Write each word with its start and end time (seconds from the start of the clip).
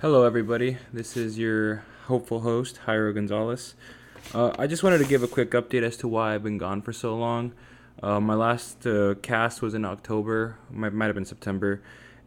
Hello, 0.00 0.24
everybody. 0.24 0.78
This 0.94 1.14
is 1.14 1.38
your 1.38 1.84
hopeful 2.06 2.40
host, 2.40 2.80
Jairo 2.86 3.14
Gonzalez. 3.14 3.74
Uh, 4.32 4.50
I 4.58 4.66
just 4.66 4.82
wanted 4.82 4.96
to 4.96 5.04
give 5.04 5.22
a 5.22 5.28
quick 5.28 5.50
update 5.50 5.82
as 5.82 5.98
to 5.98 6.08
why 6.08 6.34
I've 6.34 6.42
been 6.42 6.56
gone 6.56 6.80
for 6.80 6.90
so 6.90 7.14
long. 7.14 7.52
Uh, 8.02 8.18
my 8.18 8.32
last 8.32 8.86
uh, 8.86 9.16
cast 9.20 9.60
was 9.60 9.74
in 9.74 9.84
October, 9.84 10.56
might, 10.70 10.94
might 10.94 11.04
have 11.04 11.16
been 11.16 11.26
September, 11.26 11.82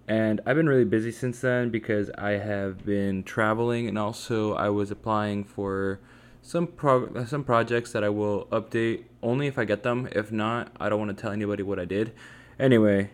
and 0.07 0.39
I've 0.45 0.55
been 0.55 0.69
really 0.69 0.85
busy 0.85 1.11
since 1.11 1.41
then 1.41 1.71
because 1.71 2.11
I 2.11 2.33
have 2.33 2.85
been 2.85 3.23
traveling 3.23 3.87
and 3.87 3.97
also 3.97 4.53
I 4.53 4.69
was 4.69 4.91
applying 4.91 5.43
for 5.43 5.99
some 6.43 6.67
pro- 6.67 7.25
some 7.25 7.43
projects 7.43 7.91
that 7.93 8.03
I 8.03 8.09
will 8.09 8.45
update 8.51 9.05
only 9.23 9.47
if 9.47 9.57
I 9.57 9.65
get 9.65 9.81
them. 9.81 10.07
If 10.11 10.31
not, 10.31 10.71
I 10.79 10.89
don't 10.89 10.99
want 10.99 11.17
to 11.17 11.19
tell 11.19 11.31
anybody 11.31 11.63
what 11.63 11.79
I 11.79 11.85
did. 11.85 12.13
Anyway, 12.59 13.09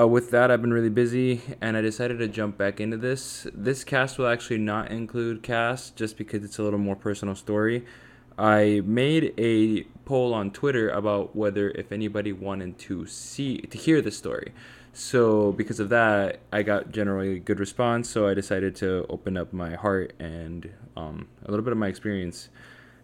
uh, 0.00 0.06
with 0.06 0.30
that, 0.30 0.50
I've 0.50 0.62
been 0.62 0.72
really 0.72 0.88
busy, 0.88 1.42
and 1.60 1.76
I 1.76 1.80
decided 1.80 2.18
to 2.18 2.28
jump 2.28 2.56
back 2.56 2.80
into 2.80 2.96
this. 2.96 3.46
This 3.52 3.84
cast 3.84 4.18
will 4.18 4.28
actually 4.28 4.58
not 4.58 4.90
include 4.90 5.42
Cass, 5.42 5.90
just 5.90 6.16
because 6.16 6.44
it's 6.44 6.58
a 6.58 6.62
little 6.62 6.78
more 6.78 6.96
personal 6.96 7.34
story. 7.34 7.84
I 8.38 8.82
made 8.84 9.34
a 9.36 9.82
poll 10.04 10.32
on 10.32 10.50
Twitter 10.52 10.88
about 10.88 11.36
whether 11.36 11.70
if 11.70 11.92
anybody 11.92 12.32
wanted 12.32 12.78
to 12.80 13.06
see 13.06 13.58
to 13.58 13.76
hear 13.76 14.00
the 14.00 14.10
story. 14.10 14.52
So 14.92 15.52
because 15.52 15.78
of 15.78 15.90
that, 15.90 16.40
I 16.52 16.62
got 16.62 16.90
generally 16.90 17.36
a 17.36 17.38
good 17.38 17.60
response. 17.60 18.08
So 18.08 18.26
I 18.26 18.34
decided 18.34 18.74
to 18.76 19.04
open 19.08 19.36
up 19.36 19.52
my 19.52 19.74
heart 19.74 20.14
and 20.18 20.70
um, 20.96 21.28
a 21.44 21.50
little 21.50 21.64
bit 21.64 21.72
of 21.72 21.78
my 21.78 21.88
experience 21.88 22.48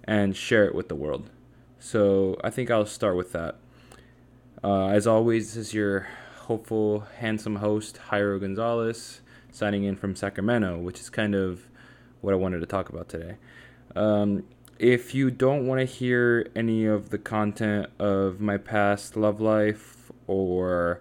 and 0.04 0.34
share 0.34 0.64
it 0.64 0.74
with 0.74 0.88
the 0.88 0.94
world. 0.94 1.28
So 1.78 2.40
I 2.42 2.50
think 2.50 2.70
I'll 2.70 2.86
start 2.86 3.16
with 3.16 3.32
that. 3.32 3.56
Uh, 4.64 4.86
as 4.86 5.06
always, 5.06 5.54
this 5.54 5.68
is 5.68 5.74
your 5.74 6.08
hopeful, 6.46 7.00
handsome 7.18 7.56
host, 7.56 7.98
Jairo 8.10 8.40
Gonzalez, 8.40 9.20
signing 9.50 9.82
in 9.82 9.96
from 9.96 10.14
Sacramento, 10.14 10.78
which 10.78 11.00
is 11.00 11.10
kind 11.10 11.34
of 11.34 11.66
what 12.20 12.32
I 12.32 12.36
wanted 12.36 12.60
to 12.60 12.66
talk 12.66 12.88
about 12.88 13.08
today. 13.08 13.36
Um, 13.96 14.44
if 14.78 15.12
you 15.12 15.32
don't 15.32 15.66
want 15.66 15.80
to 15.80 15.84
hear 15.84 16.48
any 16.54 16.86
of 16.86 17.10
the 17.10 17.18
content 17.18 17.88
of 17.98 18.40
my 18.40 18.58
past 18.58 19.16
love 19.16 19.40
life 19.40 20.12
or 20.28 21.00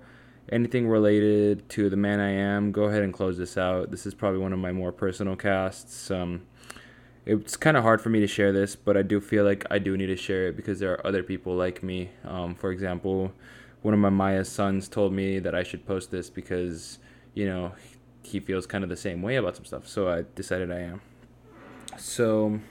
anything 0.51 0.87
related 0.87 1.69
to 1.69 1.91
the 1.91 1.97
man 1.97 2.19
I 2.19 2.31
am, 2.31 2.71
go 2.71 2.85
ahead 2.85 3.03
and 3.03 3.13
close 3.13 3.37
this 3.37 3.55
out. 3.55 3.91
This 3.91 4.07
is 4.07 4.15
probably 4.15 4.39
one 4.39 4.51
of 4.53 4.57
my 4.57 4.71
more 4.71 4.91
personal 4.91 5.35
casts. 5.35 6.09
Um, 6.09 6.41
it's 7.27 7.55
kind 7.55 7.77
of 7.77 7.83
hard 7.83 8.01
for 8.01 8.09
me 8.09 8.19
to 8.19 8.27
share 8.27 8.51
this, 8.51 8.75
but 8.75 8.97
I 8.97 9.03
do 9.03 9.21
feel 9.21 9.43
like 9.43 9.63
I 9.69 9.77
do 9.77 9.95
need 9.95 10.07
to 10.07 10.15
share 10.15 10.47
it 10.47 10.55
because 10.55 10.79
there 10.79 10.93
are 10.93 11.05
other 11.05 11.21
people 11.21 11.55
like 11.55 11.83
me. 11.83 12.09
Um, 12.23 12.55
for 12.55 12.71
example, 12.71 13.31
one 13.85 13.93
of 13.93 13.99
my 13.99 14.09
Maya's 14.09 14.49
sons 14.49 14.87
told 14.87 15.13
me 15.13 15.37
that 15.37 15.53
I 15.53 15.61
should 15.61 15.85
post 15.85 16.09
this 16.09 16.27
because, 16.27 16.97
you 17.35 17.45
know, 17.45 17.73
he 18.23 18.39
feels 18.39 18.65
kind 18.65 18.83
of 18.83 18.89
the 18.89 18.95
same 18.95 19.21
way 19.21 19.35
about 19.35 19.55
some 19.55 19.63
stuff. 19.63 19.87
So 19.87 20.09
I 20.09 20.25
decided 20.33 20.71
I 20.71 20.79
am. 20.79 21.01
So, 21.95 22.61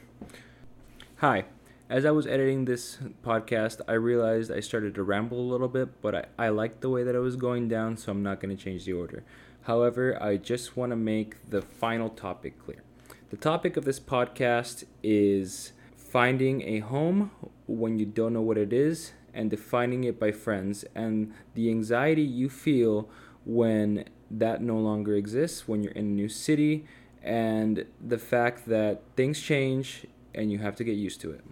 hi. 1.19 1.45
As 1.89 2.05
I 2.05 2.11
was 2.11 2.27
editing 2.27 2.65
this 2.65 2.99
podcast, 3.23 3.81
I 3.87 3.93
realized 3.93 4.51
I 4.51 4.59
started 4.59 4.97
to 4.97 5.05
ramble 5.05 5.39
a 5.39 5.49
little 5.49 5.69
bit, 5.69 6.03
but 6.03 6.17
I, 6.17 6.25
I 6.37 6.49
liked 6.49 6.81
the 6.81 6.91
way 6.91 7.05
that 7.05 7.15
it 7.15 7.21
was 7.21 7.37
going 7.37 7.69
down, 7.69 7.97
so 7.97 8.11
I'm 8.11 8.25
not 8.25 8.41
going 8.41 8.57
to 8.57 8.61
change 8.61 8.85
the 8.85 8.95
order. 8.95 9.23
However, 9.63 10.21
I 10.21 10.37
just 10.37 10.77
want 10.77 10.91
to 10.91 10.97
make 10.97 11.49
the 11.49 11.63
final 11.63 12.09
topic 12.09 12.59
clear. 12.59 12.83
The 13.31 13.37
topic 13.37 13.77
of 13.77 13.85
this 13.85 14.01
podcast 14.01 14.83
is 15.05 15.75
finding 15.97 16.63
a 16.63 16.81
home 16.81 17.31
when 17.69 18.01
you 18.01 18.07
don't 18.07 18.33
know 18.33 18.43
what 18.43 18.59
it 18.59 18.73
is 18.73 19.13
and 19.35 19.51
defining 19.51 20.05
it 20.05 20.19
by 20.19 20.33
friends 20.33 20.85
and 20.95 21.33
the 21.55 21.69
anxiety 21.69 22.23
you 22.23 22.49
feel 22.49 23.09
when 23.45 24.05
that 24.31 24.63
no 24.63 24.79
longer 24.79 25.15
exists 25.15 25.69
when 25.69 25.83
you're 25.83 25.93
in 25.93 26.07
a 26.07 26.09
new 26.09 26.29
city 26.29 26.85
and 27.23 27.85
the 28.07 28.19
fact 28.19 28.67
that 28.69 29.03
things 29.17 29.41
change 29.41 30.07
and 30.35 30.53
you 30.53 30.59
have 30.59 30.77
to 30.77 30.85
get 30.85 30.97
used 30.97 31.21
to 31.21 31.31
it. 31.31 31.45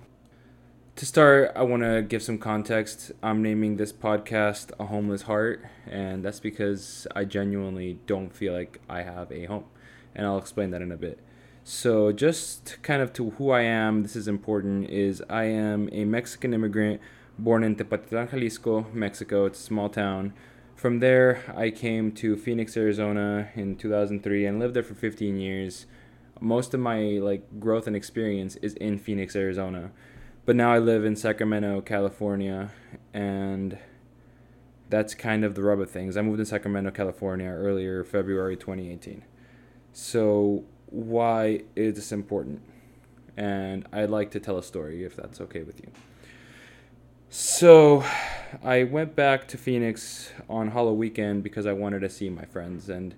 To 0.97 1.07
start, 1.07 1.53
I 1.57 1.63
want 1.63 1.83
to 1.83 2.03
give 2.03 2.23
some 2.23 2.37
context. 2.37 3.13
I'm 3.23 3.43
naming 3.43 3.77
this 3.77 3.93
podcast 3.93 4.73
A 4.79 4.87
Homeless 4.87 5.23
Heart, 5.23 5.65
and 5.87 6.23
that's 6.23 6.39
because 6.39 7.07
I 7.17 7.25
genuinely 7.25 7.99
don't 8.07 8.35
feel 8.35 8.53
like 8.53 8.79
I 8.91 9.01
have 9.03 9.33
a 9.33 9.47
home. 9.47 9.65
And 10.15 10.27
I'll 10.27 10.37
explain 10.37 10.71
that 10.73 10.83
in 10.83 10.93
a 10.93 10.97
bit. 10.99 11.19
So, 11.65 12.13
just 12.13 12.77
kind 12.83 13.01
of 13.01 13.15
to 13.15 13.31
who 13.31 13.51
I 13.51 13.63
am, 13.63 14.03
this 14.03 14.17
is 14.17 14.29
important, 14.29 14.91
is 14.91 15.23
I 15.31 15.45
am 15.45 15.89
a 15.93 16.05
Mexican 16.05 16.53
immigrant 16.53 17.01
born 17.39 17.65
in 17.65 17.77
Tepatitlán, 17.77 18.31
Jalisco, 18.31 18.87
Mexico. 18.93 19.47
It's 19.47 19.61
a 19.61 19.63
small 19.63 19.89
town. 19.89 20.33
From 20.75 20.99
there, 20.99 21.43
I 21.57 21.71
came 21.71 22.13
to 22.13 22.37
Phoenix, 22.37 22.77
Arizona 22.77 23.51
in 23.55 23.77
2003 23.77 24.47
and 24.47 24.59
lived 24.59 24.75
there 24.75 24.83
for 24.83 24.95
15 24.95 25.39
years. 25.39 25.87
Most 26.41 26.75
of 26.75 26.81
my 26.81 26.99
like 26.99 27.61
growth 27.61 27.87
and 27.87 27.95
experience 27.95 28.57
is 28.57 28.75
in 28.75 28.99
Phoenix, 28.99 29.37
Arizona. 29.37 29.93
But 30.45 30.57
now 30.57 30.73
I 30.73 30.79
live 30.79 31.05
in 31.05 31.15
Sacramento, 31.15 31.83
California, 31.83 32.73
and 33.15 33.79
that's 34.91 35.15
kind 35.15 35.45
of 35.45 35.55
the 35.55 35.63
rub 35.63 35.79
of 35.79 35.91
things. 35.91 36.17
I 36.17 36.23
moved 36.23 36.39
to 36.39 36.47
Sacramento, 36.47 36.91
California 36.91 37.49
earlier 37.49 38.03
February 38.03 38.57
2018. 38.57 39.23
So, 39.93 40.65
why 40.87 41.63
is 41.77 41.95
this 41.95 42.11
important? 42.11 42.61
And 43.37 43.87
I'd 43.93 44.11
like 44.11 44.33
to 44.33 44.41
tell 44.41 44.59
a 44.59 44.63
story 44.63 45.05
if 45.05 45.15
that's 45.15 45.41
okay 45.41 45.63
with 45.63 45.81
you. 45.81 45.93
So 47.35 48.05
I 48.63 48.85
went 48.85 49.17
back 49.17 49.49
to 49.49 49.57
Phoenix 49.57 50.31
on 50.51 50.73
Halloween 50.73 50.99
weekend 50.99 51.43
because 51.43 51.65
I 51.65 51.73
wanted 51.73 52.01
to 52.01 52.11
see 52.11 52.29
my 52.29 52.45
friends 52.45 52.91
and 52.91 53.15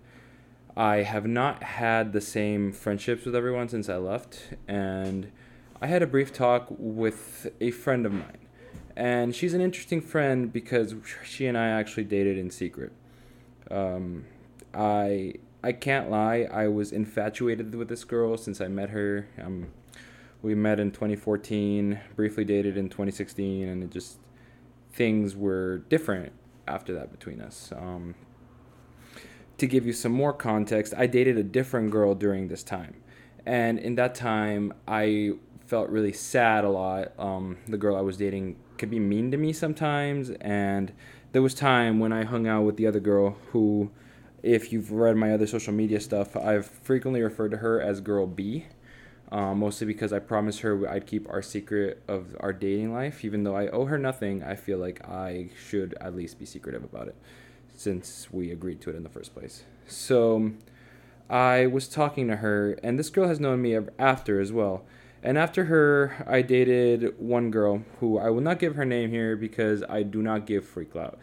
I 0.76 0.98
have 0.98 1.26
not 1.26 1.64
had 1.64 2.12
the 2.12 2.20
same 2.20 2.70
friendships 2.70 3.24
with 3.24 3.34
everyone 3.34 3.68
since 3.68 3.88
I 3.88 3.96
left 3.96 4.54
and 4.68 5.32
I 5.82 5.88
had 5.88 6.00
a 6.00 6.06
brief 6.06 6.32
talk 6.32 6.68
with 6.70 7.48
a 7.60 7.72
friend 7.72 8.06
of 8.06 8.12
mine. 8.12 8.46
And 8.94 9.34
she's 9.34 9.52
an 9.52 9.60
interesting 9.60 10.00
friend 10.00 10.52
because 10.52 10.94
she 11.24 11.48
and 11.48 11.58
I 11.58 11.70
actually 11.70 12.04
dated 12.04 12.38
in 12.38 12.52
secret. 12.52 12.92
Um, 13.68 14.26
I 14.72 15.34
I 15.64 15.72
can't 15.72 16.08
lie, 16.08 16.46
I 16.52 16.68
was 16.68 16.92
infatuated 16.92 17.74
with 17.74 17.88
this 17.88 18.04
girl 18.04 18.36
since 18.36 18.60
I 18.60 18.68
met 18.68 18.90
her. 18.90 19.26
Um, 19.42 19.72
we 20.44 20.54
met 20.54 20.78
in 20.78 20.90
2014, 20.90 21.98
briefly 22.16 22.44
dated 22.44 22.76
in 22.76 22.90
2016, 22.90 23.66
and 23.66 23.82
it 23.82 23.90
just 23.90 24.18
things 24.92 25.34
were 25.34 25.78
different 25.88 26.32
after 26.68 26.92
that 26.92 27.10
between 27.10 27.40
us. 27.40 27.72
Um, 27.74 28.14
to 29.56 29.66
give 29.66 29.86
you 29.86 29.94
some 29.94 30.12
more 30.12 30.34
context, 30.34 30.92
I 30.96 31.06
dated 31.06 31.38
a 31.38 31.42
different 31.42 31.90
girl 31.90 32.14
during 32.14 32.48
this 32.48 32.62
time, 32.62 32.96
and 33.46 33.78
in 33.78 33.94
that 33.94 34.14
time, 34.14 34.74
I 34.86 35.32
felt 35.66 35.88
really 35.88 36.12
sad 36.12 36.64
a 36.64 36.68
lot. 36.68 37.18
Um, 37.18 37.56
the 37.66 37.78
girl 37.78 37.96
I 37.96 38.02
was 38.02 38.18
dating 38.18 38.56
could 38.76 38.90
be 38.90 39.00
mean 39.00 39.30
to 39.30 39.38
me 39.38 39.54
sometimes, 39.54 40.28
and 40.42 40.92
there 41.32 41.40
was 41.40 41.54
time 41.54 42.00
when 42.00 42.12
I 42.12 42.24
hung 42.24 42.46
out 42.46 42.64
with 42.64 42.76
the 42.76 42.86
other 42.86 43.00
girl 43.00 43.38
who, 43.52 43.90
if 44.42 44.74
you've 44.74 44.92
read 44.92 45.16
my 45.16 45.32
other 45.32 45.46
social 45.46 45.72
media 45.72 46.00
stuff, 46.00 46.36
I've 46.36 46.66
frequently 46.66 47.22
referred 47.22 47.52
to 47.52 47.56
her 47.56 47.80
as 47.80 48.02
Girl 48.02 48.26
B 48.26 48.66
um, 49.34 49.58
mostly 49.58 49.84
because 49.84 50.12
I 50.12 50.20
promised 50.20 50.60
her 50.60 50.88
I'd 50.88 51.08
keep 51.08 51.28
our 51.28 51.42
secret 51.42 52.00
of 52.06 52.36
our 52.38 52.52
dating 52.52 52.94
life. 52.94 53.24
Even 53.24 53.42
though 53.42 53.56
I 53.56 53.66
owe 53.66 53.84
her 53.86 53.98
nothing, 53.98 54.44
I 54.44 54.54
feel 54.54 54.78
like 54.78 55.04
I 55.08 55.50
should 55.58 55.96
at 56.00 56.14
least 56.14 56.38
be 56.38 56.46
secretive 56.46 56.84
about 56.84 57.08
it 57.08 57.16
since 57.74 58.28
we 58.30 58.52
agreed 58.52 58.80
to 58.82 58.90
it 58.90 58.96
in 58.96 59.02
the 59.02 59.08
first 59.08 59.34
place. 59.34 59.64
So 59.88 60.52
I 61.28 61.66
was 61.66 61.88
talking 61.88 62.28
to 62.28 62.36
her, 62.36 62.78
and 62.84 62.96
this 62.96 63.10
girl 63.10 63.26
has 63.26 63.40
known 63.40 63.60
me 63.60 63.76
after 63.98 64.40
as 64.40 64.52
well. 64.52 64.84
And 65.20 65.36
after 65.36 65.64
her, 65.64 66.24
I 66.28 66.42
dated 66.42 67.18
one 67.18 67.50
girl 67.50 67.82
who 67.98 68.18
I 68.18 68.30
will 68.30 68.40
not 68.40 68.60
give 68.60 68.76
her 68.76 68.84
name 68.84 69.10
here 69.10 69.36
because 69.36 69.82
I 69.88 70.04
do 70.04 70.22
not 70.22 70.46
give 70.46 70.64
free 70.64 70.84
clout. 70.84 71.18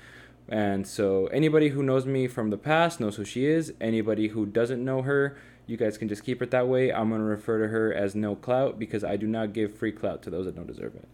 And 0.49 0.85
so 0.85 1.27
anybody 1.27 1.69
who 1.69 1.81
knows 1.81 2.05
me 2.05 2.27
from 2.27 2.49
the 2.49 2.57
past 2.57 2.99
knows 2.99 3.15
who 3.15 3.23
she 3.23 3.45
is. 3.45 3.73
Anybody 3.79 4.29
who 4.29 4.45
doesn't 4.45 4.83
know 4.83 5.03
her 5.03 5.37
you 5.71 5.77
guys 5.77 5.97
can 5.97 6.09
just 6.09 6.25
keep 6.25 6.41
it 6.41 6.51
that 6.51 6.67
way. 6.67 6.91
I'm 6.91 7.07
going 7.09 7.21
to 7.21 7.25
refer 7.25 7.59
to 7.61 7.69
her 7.69 7.93
as 7.93 8.13
no 8.13 8.35
clout 8.35 8.77
because 8.77 9.05
I 9.05 9.15
do 9.15 9.25
not 9.25 9.53
give 9.53 9.73
free 9.73 9.93
clout 9.93 10.21
to 10.23 10.29
those 10.29 10.45
that 10.45 10.55
don't 10.55 10.67
deserve 10.67 10.95
it. 10.95 11.07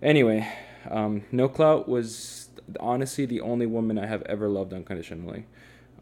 Anyway, 0.00 0.48
um, 0.88 1.24
no 1.32 1.48
clout 1.48 1.88
was 1.88 2.48
honestly 2.78 3.26
the 3.26 3.40
only 3.40 3.66
woman 3.66 3.98
I 3.98 4.06
have 4.06 4.22
ever 4.22 4.48
loved 4.48 4.72
unconditionally. 4.72 5.46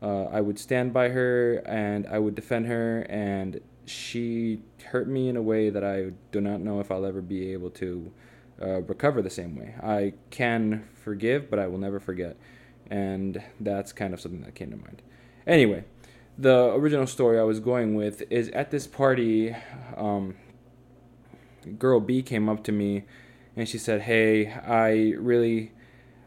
Uh, 0.03 0.25
I 0.25 0.43
would 0.43 0.59
stand 0.59 0.93
by 0.93 1.09
her 1.09 1.63
and 1.67 2.07
I 2.07 2.19
would 2.19 2.35
defend 2.35 2.67
her, 2.67 3.07
and 3.09 3.61
she 3.87 4.61
hurt 4.85 5.09
me 5.09 5.29
in 5.29 5.37
a 5.37 5.43
way 5.43 5.71
that 5.71 5.83
I 5.83 6.13
do 6.31 6.41
not 6.41 6.61
know 6.61 6.79
if 6.81 6.93
I'll 6.93 7.07
ever 7.07 7.23
be 7.23 7.53
able 7.53 7.71
to 7.71 8.13
uh, 8.61 8.83
recover 8.83 9.23
the 9.23 9.31
same 9.31 9.57
way. 9.57 9.75
I 9.83 10.13
can 10.31 10.87
forgive, 10.95 11.49
but 11.49 11.59
I 11.59 11.67
will 11.67 11.79
never 11.79 11.99
forget. 11.99 12.37
And 12.91 13.43
that's 13.59 13.93
kind 13.93 14.13
of 14.13 14.21
something 14.21 14.43
that 14.43 14.55
came 14.55 14.71
to 14.71 14.77
mind. 14.77 15.03
Anyway, 15.47 15.85
the 16.39 16.73
original 16.73 17.07
story 17.07 17.39
I 17.39 17.43
was 17.43 17.59
going 17.59 17.97
with 17.97 18.23
is 18.31 18.49
at 18.51 18.71
this 18.71 18.87
party, 18.87 19.57
um, 19.97 20.37
girl 21.79 21.99
B 21.99 22.23
came 22.23 22.49
up 22.49 22.63
to 22.65 22.73
me 22.73 23.05
and 23.57 23.69
she 23.69 23.77
said, 23.77 24.03
Hey, 24.03 24.53
I 24.53 25.15
really, 25.19 25.73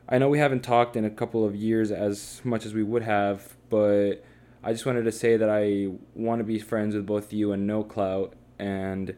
I 0.10 0.18
know 0.18 0.28
we 0.28 0.40
haven't 0.40 0.64
talked 0.64 0.98
in 0.98 1.06
a 1.06 1.10
couple 1.10 1.46
of 1.46 1.56
years 1.56 1.92
as 1.92 2.42
much 2.44 2.66
as 2.66 2.74
we 2.74 2.84
would 2.84 3.04
have, 3.04 3.56
but 3.70 4.16
I 4.64 4.74
just 4.74 4.86
wanted 4.86 5.04
to 5.04 5.12
say 5.14 5.38
that 5.38 5.50
I 5.50 5.94
want 6.14 6.40
to 6.40 6.44
be 6.44 6.60
friends 6.60 6.94
with 6.94 7.06
both 7.06 7.32
you 7.32 7.54
and 7.54 7.66
No 7.66 7.84
Clout, 7.84 8.34
and 8.60 9.16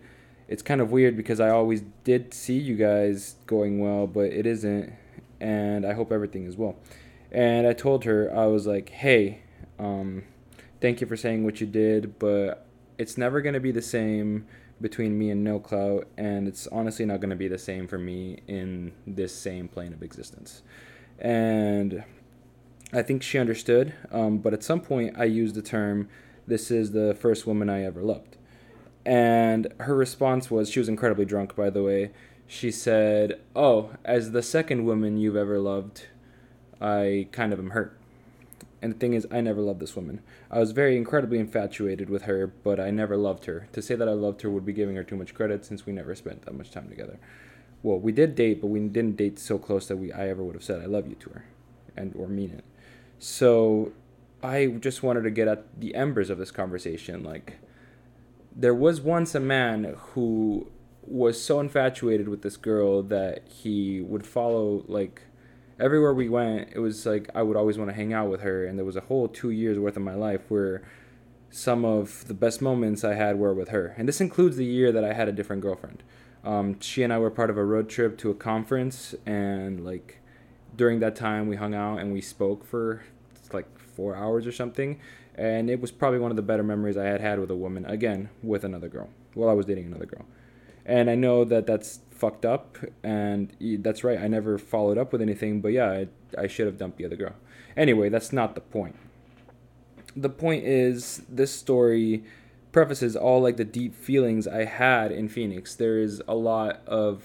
it's 0.48 0.62
kind 0.62 0.80
of 0.80 0.92
weird 0.92 1.18
because 1.18 1.40
I 1.40 1.50
always 1.50 1.82
did 2.04 2.34
see 2.36 2.60
you 2.60 2.76
guys 2.76 3.36
going 3.48 3.80
well, 3.80 4.06
but 4.06 4.32
it 4.32 4.46
isn't, 4.46 4.94
and 5.42 5.86
I 5.86 5.94
hope 5.94 6.12
everything 6.12 6.46
is 6.46 6.56
well. 6.56 6.76
And 7.32 7.66
I 7.66 7.74
told 7.74 8.06
her 8.06 8.32
I 8.34 8.46
was 8.46 8.68
like, 8.68 8.90
hey, 8.90 9.42
um, 9.80 10.24
thank 10.84 11.00
you 11.00 11.08
for 11.08 11.16
saying 11.16 11.46
what 11.46 11.62
you 11.62 11.66
did, 11.66 12.20
but 12.20 12.66
it's 12.98 13.18
never 13.18 13.40
gonna 13.40 13.62
be 13.62 13.72
the 13.72 13.82
same 13.82 14.46
between 14.82 15.18
me 15.18 15.30
and 15.30 15.42
No 15.42 15.58
Clout, 15.58 16.10
and 16.18 16.46
it's 16.46 16.68
honestly 16.68 17.06
not 17.06 17.22
gonna 17.22 17.38
be 17.38 17.48
the 17.48 17.58
same 17.58 17.88
for 17.88 17.98
me 17.98 18.40
in 18.50 18.92
this 19.08 19.34
same 19.34 19.70
plane 19.70 19.94
of 19.94 20.04
existence. 20.04 20.62
And 21.18 22.04
I 22.92 23.02
think 23.02 23.24
she 23.24 23.40
understood, 23.40 23.94
um, 24.12 24.40
but 24.40 24.54
at 24.54 24.62
some 24.62 24.82
point 24.82 25.18
I 25.18 25.24
used 25.24 25.56
the 25.56 25.62
term, 25.62 26.10
this 26.48 26.70
is 26.70 26.92
the 26.92 27.16
first 27.16 27.48
woman 27.48 27.70
I 27.70 27.86
ever 27.86 28.02
loved. 28.02 28.36
And 29.06 29.74
her 29.80 29.96
response 29.96 30.52
was, 30.52 30.70
she 30.70 30.80
was 30.80 30.90
incredibly 30.90 31.24
drunk, 31.24 31.56
by 31.56 31.70
the 31.70 31.82
way. 31.82 32.12
She 32.46 32.72
said, 32.72 33.40
Oh, 33.56 33.92
as 34.04 34.32
the 34.32 34.44
second 34.44 34.84
woman 34.84 35.16
you've 35.16 35.38
ever 35.38 35.60
loved, 35.60 36.08
I 36.82 37.30
kind 37.32 37.54
of 37.54 37.60
am 37.60 37.70
hurt. 37.70 37.98
And 38.84 38.94
the 38.94 39.00
thing 39.00 39.14
is, 39.14 39.26
I 39.32 39.40
never 39.40 39.62
loved 39.62 39.80
this 39.80 39.96
woman. 39.96 40.22
I 40.52 40.60
was 40.60 40.72
very 40.72 40.98
incredibly 40.98 41.40
infatuated 41.40 42.10
with 42.10 42.24
her, 42.24 42.48
but 42.48 42.82
I 42.82 42.92
never 42.92 43.16
loved 43.16 43.46
her. 43.46 43.70
To 43.72 43.82
say 43.82 43.96
that 43.96 44.10
I 44.10 44.12
loved 44.12 44.42
her 44.42 44.50
would 44.50 44.66
be 44.66 44.74
giving 44.74 44.98
her 44.98 45.06
too 45.06 45.16
much 45.16 45.34
credit 45.34 45.64
since 45.64 45.86
we 45.86 45.94
never 45.94 46.14
spent 46.16 46.42
that 46.42 46.54
much 46.54 46.70
time 46.70 46.90
together. 46.90 47.18
Well, 47.82 47.98
we 47.98 48.12
did 48.12 48.36
date, 48.36 48.60
but 48.60 48.68
we 48.68 48.82
didn't 48.82 49.16
date 49.16 49.40
so 49.40 49.58
close 49.58 49.88
that 49.88 49.96
we 49.96 50.12
I 50.12 50.28
ever 50.28 50.44
would 50.44 50.56
have 50.56 50.66
said 50.66 50.82
I 50.82 50.86
love 50.86 51.08
you 51.08 51.16
to 51.16 51.30
her 51.30 51.46
and 51.96 52.14
or 52.18 52.28
mean 52.28 52.52
it. 52.52 52.66
So 53.20 53.94
I 54.44 54.68
just 54.68 55.02
wanted 55.02 55.22
to 55.22 55.32
get 55.32 55.48
at 55.48 55.80
the 55.80 55.96
embers 55.96 56.30
of 56.30 56.38
this 56.38 56.52
conversation. 56.52 57.24
Like, 57.24 57.60
there 58.54 58.76
was 58.76 59.00
once 59.00 59.34
a 59.34 59.40
man 59.40 59.96
who 59.98 60.70
was 61.02 61.42
so 61.42 61.62
infatuated 61.62 62.28
with 62.28 62.42
this 62.42 62.58
girl 62.58 63.02
that 63.04 63.48
he 63.48 64.02
would 64.02 64.28
follow, 64.28 64.84
like, 64.90 65.22
everywhere 65.80 66.14
we 66.14 66.30
went. 66.30 66.70
It 66.74 66.80
was 66.80 67.06
like 67.06 67.30
I 67.36 67.44
would 67.44 67.58
always 67.58 67.78
want 67.78 67.90
to 67.90 67.96
hang 67.96 68.14
out 68.14 68.30
with 68.30 68.42
her. 68.42 68.66
And 68.66 68.78
there 68.78 68.86
was 68.86 68.96
a 68.96 69.02
whole 69.02 69.28
two 69.28 69.50
years 69.50 69.80
worth 69.80 69.98
of 69.98 70.04
my 70.04 70.16
life 70.16 70.42
where 70.50 70.84
some 71.50 71.86
of 71.86 72.28
the 72.28 72.34
best 72.34 72.62
moments 72.62 73.04
I 73.04 73.14
had 73.14 73.38
were 73.38 73.54
with 73.54 73.70
her. 73.70 73.94
And 73.98 74.08
this 74.08 74.20
includes 74.20 74.58
the 74.58 74.66
year 74.66 74.92
that 74.92 75.04
I 75.04 75.14
had 75.14 75.28
a 75.28 75.32
different 75.32 75.62
girlfriend. 75.62 76.04
Um, 76.44 76.80
she 76.80 77.04
and 77.04 77.14
I 77.14 77.20
were 77.20 77.30
part 77.30 77.50
of 77.50 77.58
a 77.58 77.64
road 77.64 77.90
trip 77.90 78.18
to 78.18 78.32
a 78.32 78.34
conference, 78.34 79.16
and 79.26 79.86
like 79.86 80.20
during 80.76 81.00
that 81.00 81.16
time 81.16 81.48
we 81.48 81.56
hung 81.56 81.74
out 81.74 82.00
and 82.00 82.12
we 82.12 82.22
spoke 82.22 82.66
for 82.66 83.04
like 83.54 83.68
four 83.80 84.16
hours 84.16 84.48
or 84.48 84.52
something 84.52 85.00
and 85.36 85.70
it 85.70 85.80
was 85.80 85.92
probably 85.92 86.20
one 86.20 86.32
of 86.32 86.38
the 86.38 86.44
better 86.44 86.64
memories 86.64 86.98
i 86.98 87.06
had 87.06 87.22
had 87.22 87.40
with 87.40 87.52
a 87.52 87.56
woman 87.56 87.86
again 87.86 88.30
with 88.42 88.64
another 88.64 88.90
girl 88.90 89.10
while 89.34 89.50
i 89.50 89.54
was 89.54 89.66
dating 89.66 89.86
another 89.86 90.06
girl 90.06 90.26
and 90.86 91.10
i 91.10 91.16
know 91.16 91.44
that 91.44 91.66
that's 91.66 92.00
fucked 92.24 92.46
up 92.46 92.78
and 93.04 93.52
that's 93.80 94.02
right 94.04 94.20
i 94.20 94.28
never 94.28 94.58
followed 94.58 94.98
up 94.98 95.12
with 95.12 95.22
anything 95.22 95.60
but 95.60 95.74
yeah 95.74 95.90
i, 95.90 96.08
I 96.38 96.48
should 96.48 96.68
have 96.68 96.78
dumped 96.78 96.98
the 96.98 97.06
other 97.06 97.18
girl 97.18 97.34
anyway 97.76 98.08
that's 98.08 98.32
not 98.32 98.56
the 98.56 98.62
point 98.62 98.96
the 100.16 100.30
point 100.30 100.64
is 100.64 101.24
this 101.28 101.54
story 101.54 102.24
prefaces 102.72 103.18
all 103.18 103.42
like 103.42 103.58
the 103.58 103.66
deep 103.66 103.94
feelings 103.94 104.48
i 104.48 104.64
had 104.64 105.12
in 105.12 105.28
phoenix 105.28 105.76
there 105.76 106.00
is 106.00 106.22
a 106.26 106.36
lot 106.36 106.82
of 106.88 107.24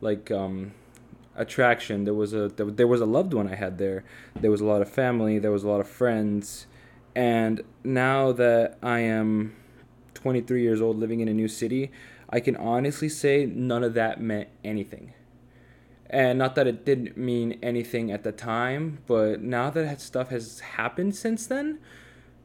like 0.00 0.30
um 0.30 0.72
attraction. 1.36 2.04
There 2.04 2.14
was 2.14 2.32
a 2.34 2.48
there 2.48 2.86
was 2.86 3.00
a 3.00 3.06
loved 3.06 3.34
one 3.34 3.48
I 3.48 3.54
had 3.54 3.78
there. 3.78 4.04
There 4.38 4.50
was 4.50 4.60
a 4.60 4.64
lot 4.64 4.82
of 4.82 4.90
family. 4.90 5.38
There 5.38 5.50
was 5.50 5.64
a 5.64 5.68
lot 5.68 5.80
of 5.80 5.88
friends, 5.88 6.66
and 7.14 7.62
now 7.84 8.32
that 8.32 8.78
I 8.82 9.00
am 9.00 9.54
23 10.14 10.62
years 10.62 10.80
old, 10.80 10.98
living 10.98 11.20
in 11.20 11.28
a 11.28 11.34
new 11.34 11.48
city, 11.48 11.90
I 12.32 12.40
can 12.40 12.56
honestly 12.56 13.08
say 13.08 13.46
none 13.46 13.84
of 13.84 13.94
that 13.94 14.20
meant 14.20 14.48
anything. 14.64 15.12
And 16.10 16.38
not 16.38 16.54
that 16.56 16.66
it 16.66 16.84
didn't 16.84 17.16
mean 17.16 17.58
anything 17.62 18.10
at 18.10 18.24
the 18.24 18.32
time, 18.32 18.98
but 19.06 19.40
now 19.40 19.70
that 19.70 20.00
stuff 20.00 20.30
has 20.30 20.60
happened 20.60 21.14
since 21.14 21.46
then, 21.46 21.78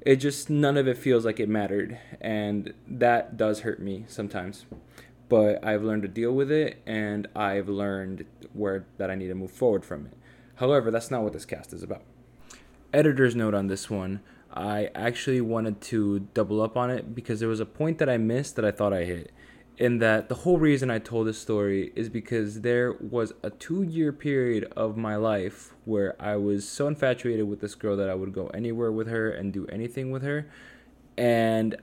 it 0.02 0.18
just 0.18 0.50
none 0.50 0.78
of 0.78 0.88
it 0.88 0.98
feels 0.98 1.26
like 1.26 1.40
it 1.40 1.50
mattered, 1.50 1.98
and 2.22 2.74
that 2.88 3.36
does 3.36 3.62
hurt 3.62 3.82
me 3.82 4.06
sometimes 4.08 4.66
but 5.30 5.64
I've 5.66 5.84
learned 5.84 6.04
to 6.04 6.08
deal 6.08 6.32
with 6.32 6.52
it 6.52 6.82
and 6.86 7.28
I've 7.36 7.70
learned 7.70 8.26
where 8.54 8.86
that 8.98 9.12
I 9.12 9.16
need 9.16 9.28
to 9.28 9.36
move 9.36 9.52
forward 9.52 9.86
from 9.86 10.06
it. 10.08 10.14
However, 10.56 10.90
that's 10.90 11.12
not 11.12 11.24
what 11.24 11.34
this 11.34 11.46
cast 11.46 11.74
is 11.74 11.84
about. 11.84 12.02
Editor's 12.94 13.36
note 13.36 13.54
on 13.54 13.68
this 13.68 13.90
one. 13.90 14.22
I 14.54 14.90
actually 14.96 15.42
wanted 15.42 15.82
to 15.82 16.20
double 16.34 16.62
up 16.62 16.78
on 16.78 16.90
it 16.90 17.14
because 17.14 17.40
there 17.40 17.50
was 17.50 17.60
a 17.60 17.66
point 17.66 18.00
that 18.00 18.10
I 18.10 18.18
missed 18.18 18.56
that 18.56 18.66
I 18.66 18.72
thought 18.72 18.94
I 18.94 19.04
hit. 19.04 19.32
In 19.78 20.00
that 20.00 20.28
the 20.28 20.36
whole 20.36 20.58
reason 20.58 20.90
I 20.90 20.98
told 20.98 21.28
this 21.28 21.38
story 21.38 21.92
is 21.96 22.10
because 22.10 22.62
there 22.62 22.94
was 22.94 23.34
a 23.44 23.52
two 23.52 23.84
year 23.84 24.12
period 24.12 24.72
of 24.76 24.98
my 24.98 25.16
life 25.16 25.76
where 25.86 26.20
I 26.20 26.36
was 26.38 26.68
so 26.68 26.88
infatuated 26.88 27.48
with 27.48 27.62
this 27.62 27.76
girl 27.76 27.96
that 27.98 28.10
I 28.10 28.16
would 28.16 28.34
go 28.34 28.48
anywhere 28.48 28.92
with 28.92 29.08
her 29.08 29.30
and 29.30 29.54
do 29.54 29.68
anything 29.68 30.10
with 30.10 30.24
her. 30.24 30.50
And 31.16 31.76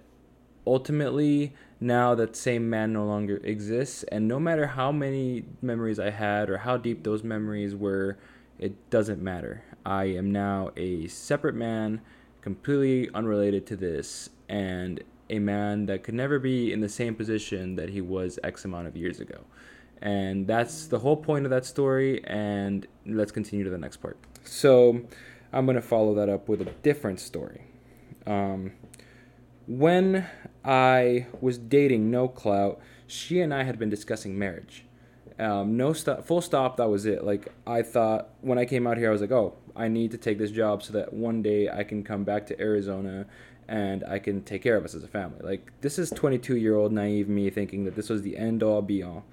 ultimately, 0.67 1.55
now 1.85 2.15
that 2.15 2.35
same 2.35 2.71
man 2.71 2.93
no 2.93 3.05
longer 3.05 3.37
exists 3.45 4.05
and 4.05 4.27
no 4.27 4.41
matter 4.41 4.67
how 4.67 4.91
many 4.91 5.45
memories 5.61 5.99
i 5.99 6.09
had 6.09 6.49
or 6.49 6.57
how 6.59 6.79
deep 6.79 7.03
those 7.03 7.23
memories 7.23 7.75
were 7.75 8.17
it 8.59 8.73
doesn't 8.89 9.21
matter 9.21 9.63
i 9.85 10.05
am 10.05 10.33
now 10.33 10.71
a 10.77 11.07
separate 11.09 11.55
man 11.55 12.01
completely 12.41 13.13
unrelated 13.15 13.67
to 13.67 13.77
this 13.77 14.31
and 14.49 15.03
a 15.37 15.41
man 15.41 15.87
that 15.87 16.03
could 16.03 16.15
never 16.15 16.39
be 16.39 16.73
in 16.73 16.81
the 16.81 16.89
same 16.89 17.15
position 17.15 17.77
that 17.77 17.91
he 17.91 18.01
was 18.01 18.39
x 18.43 18.65
amount 18.65 18.87
of 18.87 18.97
years 18.97 19.21
ago 19.21 19.41
and 20.03 20.47
that's 20.47 20.87
the 20.87 20.99
whole 20.99 21.17
point 21.17 21.45
of 21.45 21.51
that 21.51 21.65
story 21.65 22.25
and 22.25 22.87
let's 23.07 23.33
continue 23.33 23.65
to 23.65 23.71
the 23.71 23.79
next 23.79 23.99
part 23.99 24.19
so 24.45 25.01
i'm 25.53 25.67
going 25.67 25.77
to 25.77 25.83
follow 25.83 26.15
that 26.15 26.29
up 26.29 26.49
with 26.49 26.61
a 26.61 26.71
different 26.83 27.21
story 27.21 27.63
um, 28.27 28.73
when 29.67 30.27
I 30.65 31.27
was 31.41 31.59
dating 31.59 32.11
No 32.11 32.29
Clout, 32.29 32.81
she 33.07 33.41
and 33.41 33.53
I 33.53 33.65
had 33.65 33.79
been 33.79 33.91
discussing 33.91 34.39
marriage. 34.39 34.85
Um, 35.39 35.77
no 35.77 35.93
stop, 35.93 36.25
full 36.27 36.41
stop. 36.41 36.77
That 36.77 36.89
was 36.89 37.07
it. 37.07 37.25
Like 37.25 37.53
I 37.67 37.83
thought 37.83 38.31
when 38.41 38.59
I 38.59 38.65
came 38.65 38.87
out 38.87 38.97
here, 38.97 39.09
I 39.09 39.13
was 39.13 39.21
like, 39.21 39.33
oh, 39.33 39.55
I 39.75 39.89
need 39.89 40.13
to 40.13 40.19
take 40.19 40.39
this 40.39 40.51
job 40.51 40.83
so 40.83 40.93
that 40.93 41.13
one 41.13 41.43
day 41.43 41.69
I 41.69 41.83
can 41.83 42.05
come 42.05 42.25
back 42.25 42.47
to 42.47 42.61
Arizona 42.61 43.27
and 43.69 44.05
I 44.05 44.19
can 44.19 44.43
take 44.43 44.63
care 44.63 44.77
of 44.77 44.85
us 44.85 44.95
as 44.95 45.03
a 45.05 45.09
family. 45.09 45.41
Like 45.43 45.73
this 45.81 45.99
is 45.99 46.11
22 46.11 46.57
year 46.57 46.77
old 46.77 46.93
naive 46.93 47.29
me 47.29 47.51
thinking 47.51 47.85
that 47.85 47.97
this 47.97 48.09
was 48.09 48.23
the 48.23 48.37
end 48.37 48.63
all 48.63 48.83
be 48.83 49.03
all, 49.03 49.25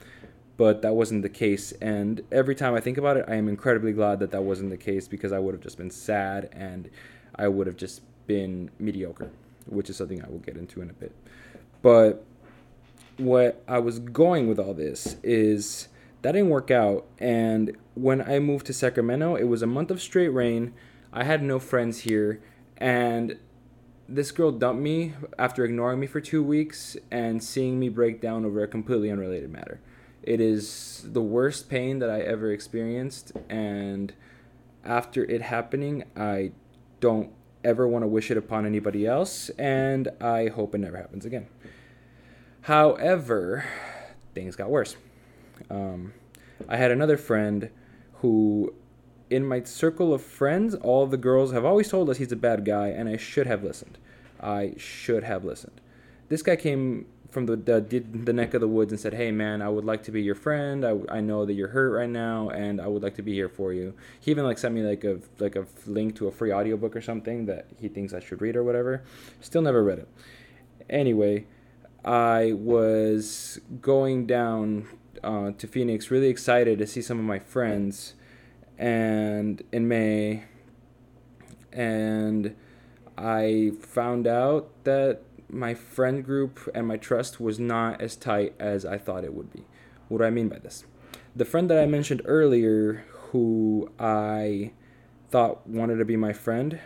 but 0.58 0.82
that 0.82 0.96
wasn't 0.96 1.22
the 1.22 1.30
case. 1.30 1.72
And 1.82 2.22
every 2.32 2.56
time 2.56 2.74
I 2.74 2.80
think 2.80 2.98
about 2.98 3.18
it, 3.18 3.26
I 3.28 3.36
am 3.36 3.48
incredibly 3.48 3.94
glad 3.94 4.20
that 4.20 4.32
that 4.32 4.44
wasn't 4.44 4.70
the 4.70 4.78
case 4.78 5.08
because 5.08 5.32
I 5.32 5.40
would 5.40 5.54
have 5.54 5.62
just 5.62 5.78
been 5.78 5.92
sad 5.92 6.50
and 6.52 6.90
I 7.36 7.48
would 7.48 7.68
have 7.68 7.78
just 7.78 8.02
been 8.28 8.72
mediocre 8.80 9.32
which 9.66 9.90
is 9.90 9.98
something 9.98 10.24
I 10.24 10.30
will 10.30 10.40
get 10.40 10.58
into 10.58 10.82
in 10.82 10.90
a 10.90 10.94
bit. 10.94 11.14
But 11.82 12.24
what 13.18 13.64
I 13.68 13.80
was 13.80 14.00
going 14.00 14.48
with 14.48 14.60
all 14.60 14.74
this 14.74 15.18
is 15.24 15.88
that 16.22 16.34
didn't 16.34 16.50
work 16.50 16.72
out. 16.72 17.06
And 17.20 17.76
when 17.96 18.22
I 18.22 18.40
moved 18.40 18.66
to 18.68 18.74
Sacramento, 18.74 19.36
it 19.36 19.46
was 19.46 19.62
a 19.62 19.68
month 19.68 19.92
of 19.92 20.02
straight 20.02 20.30
rain. 20.30 20.74
I 21.12 21.24
had 21.24 21.42
no 21.44 21.60
friends 21.60 22.02
here. 22.02 22.42
And 22.78 23.38
this 24.14 24.32
girl 24.32 24.52
dumped 24.52 24.82
me 24.82 25.14
after 25.40 25.64
ignoring 25.64 26.00
me 26.00 26.08
for 26.08 26.20
two 26.20 26.44
weeks 26.44 26.98
and 27.10 27.42
seeing 27.42 27.80
me 27.80 27.90
break 27.90 28.22
down 28.22 28.46
over 28.46 28.62
a 28.64 28.68
completely 28.68 29.10
unrelated 29.10 29.50
matter. 29.50 29.80
It 30.22 30.42
is 30.42 31.06
the 31.06 31.22
worst 31.22 31.70
pain 31.70 32.00
that 32.00 32.10
I 32.10 32.20
ever 32.20 32.52
experienced. 32.52 33.32
And 33.50 34.14
after 34.84 35.24
it 35.24 35.42
happening, 35.42 36.04
I 36.16 36.52
don't 37.00 37.32
ever 37.64 37.88
want 37.88 38.04
to 38.04 38.08
wish 38.08 38.32
it 38.32 38.38
upon 38.38 38.66
anybody 38.66 39.06
else, 39.06 39.50
and 39.50 40.10
I 40.20 40.48
hope 40.48 40.76
it 40.76 40.80
never 40.80 40.98
happens 40.98 41.26
again. 41.26 41.48
However, 42.62 43.66
things 44.34 44.56
got 44.56 44.70
worse. 44.70 44.96
Um, 45.70 46.14
I 46.68 46.78
had 46.78 46.92
another 46.92 47.18
friend 47.18 47.70
who, 48.16 48.74
in 49.30 49.46
my 49.46 49.64
circle 49.64 50.14
of 50.14 50.22
friends, 50.22 50.76
all 50.76 51.08
the 51.08 51.18
girls 51.18 51.52
have 51.52 51.66
always 51.66 51.90
told 51.90 52.10
us 52.10 52.18
he's 52.18 52.32
a 52.32 52.36
bad 52.36 52.66
guy, 52.66 52.88
and 52.90 53.08
I 53.08 53.18
should 53.18 53.48
have 53.48 53.64
listened. 53.64 53.98
I 54.42 54.74
should 54.78 55.24
have 55.24 55.46
listened. 55.46 55.80
This 56.30 56.42
guy 56.42 56.56
came 56.56 57.06
from 57.30 57.46
the, 57.46 57.56
the 57.56 57.80
the 58.00 58.34
neck 58.34 58.54
of 58.54 58.62
the 58.62 58.68
woods 58.68 58.92
and 58.92 59.00
said, 59.00 59.14
"Hey 59.14 59.32
man, 59.32 59.62
I 59.62 59.70
would 59.70 59.86
like 59.86 60.04
to 60.04 60.12
be 60.12 60.22
your 60.22 60.36
friend. 60.36 60.86
I, 60.86 60.98
I 61.10 61.22
know 61.22 61.46
that 61.46 61.54
you're 61.54 61.70
hurt 61.70 61.92
right 61.92 62.10
now, 62.10 62.50
and 62.50 62.82
I 62.82 62.88
would 62.88 63.02
like 63.02 63.16
to 63.16 63.22
be 63.22 63.34
here 63.34 63.50
for 63.50 63.74
you." 63.74 63.94
He 64.20 64.32
even 64.32 64.44
like 64.44 64.58
sent 64.58 64.76
me 64.76 64.82
like 64.82 65.04
a 65.04 65.20
like 65.40 65.56
a 65.56 65.66
link 65.86 66.16
to 66.18 66.28
a 66.28 66.32
free 66.32 66.52
audiobook 66.52 66.96
or 66.96 67.02
something 67.02 67.46
that 67.46 67.68
he 67.78 67.88
thinks 67.88 68.14
I 68.14 68.20
should 68.20 68.42
read 68.42 68.56
or 68.56 68.64
whatever. 68.64 69.04
Still 69.40 69.62
never 69.62 69.84
read 69.84 70.00
it. 70.00 70.10
Anyway, 70.90 71.46
I 72.04 72.52
was 72.54 73.62
going 73.82 74.26
down 74.26 74.88
uh, 75.24 75.52
to 75.52 75.68
Phoenix, 75.68 76.12
really 76.12 76.28
excited 76.28 76.80
to 76.80 76.88
see 76.88 77.02
some 77.02 77.18
of 77.18 77.26
my 77.26 77.40
friends, 77.40 78.16
and 78.78 79.62
in 79.72 79.88
May, 79.88 80.44
and 81.72 82.56
I 83.18 83.72
found 83.80 84.28
out 84.28 84.70
that 84.84 85.22
my 85.50 85.74
friend 85.74 86.24
group 86.24 86.60
and 86.74 86.88
my 86.88 86.98
trust 86.98 87.40
was 87.40 87.60
not 87.60 88.02
as 88.02 88.16
tight 88.16 88.54
as 88.60 88.86
I 88.86 88.98
thought 88.98 89.24
it 89.24 89.34
would 89.34 89.52
be. 89.52 89.66
What 90.08 90.20
do 90.20 90.24
I 90.24 90.30
mean 90.30 90.48
by 90.48 90.60
this? 90.60 90.86
The 91.36 91.46
friend 91.46 91.70
that 91.70 91.78
I 91.78 91.86
mentioned 91.86 92.22
earlier, 92.26 93.06
who 93.10 93.92
I 94.00 94.72
thought 95.30 95.68
wanted 95.68 95.98
to 95.98 96.06
be 96.06 96.18
my 96.18 96.34
friend, 96.34 96.80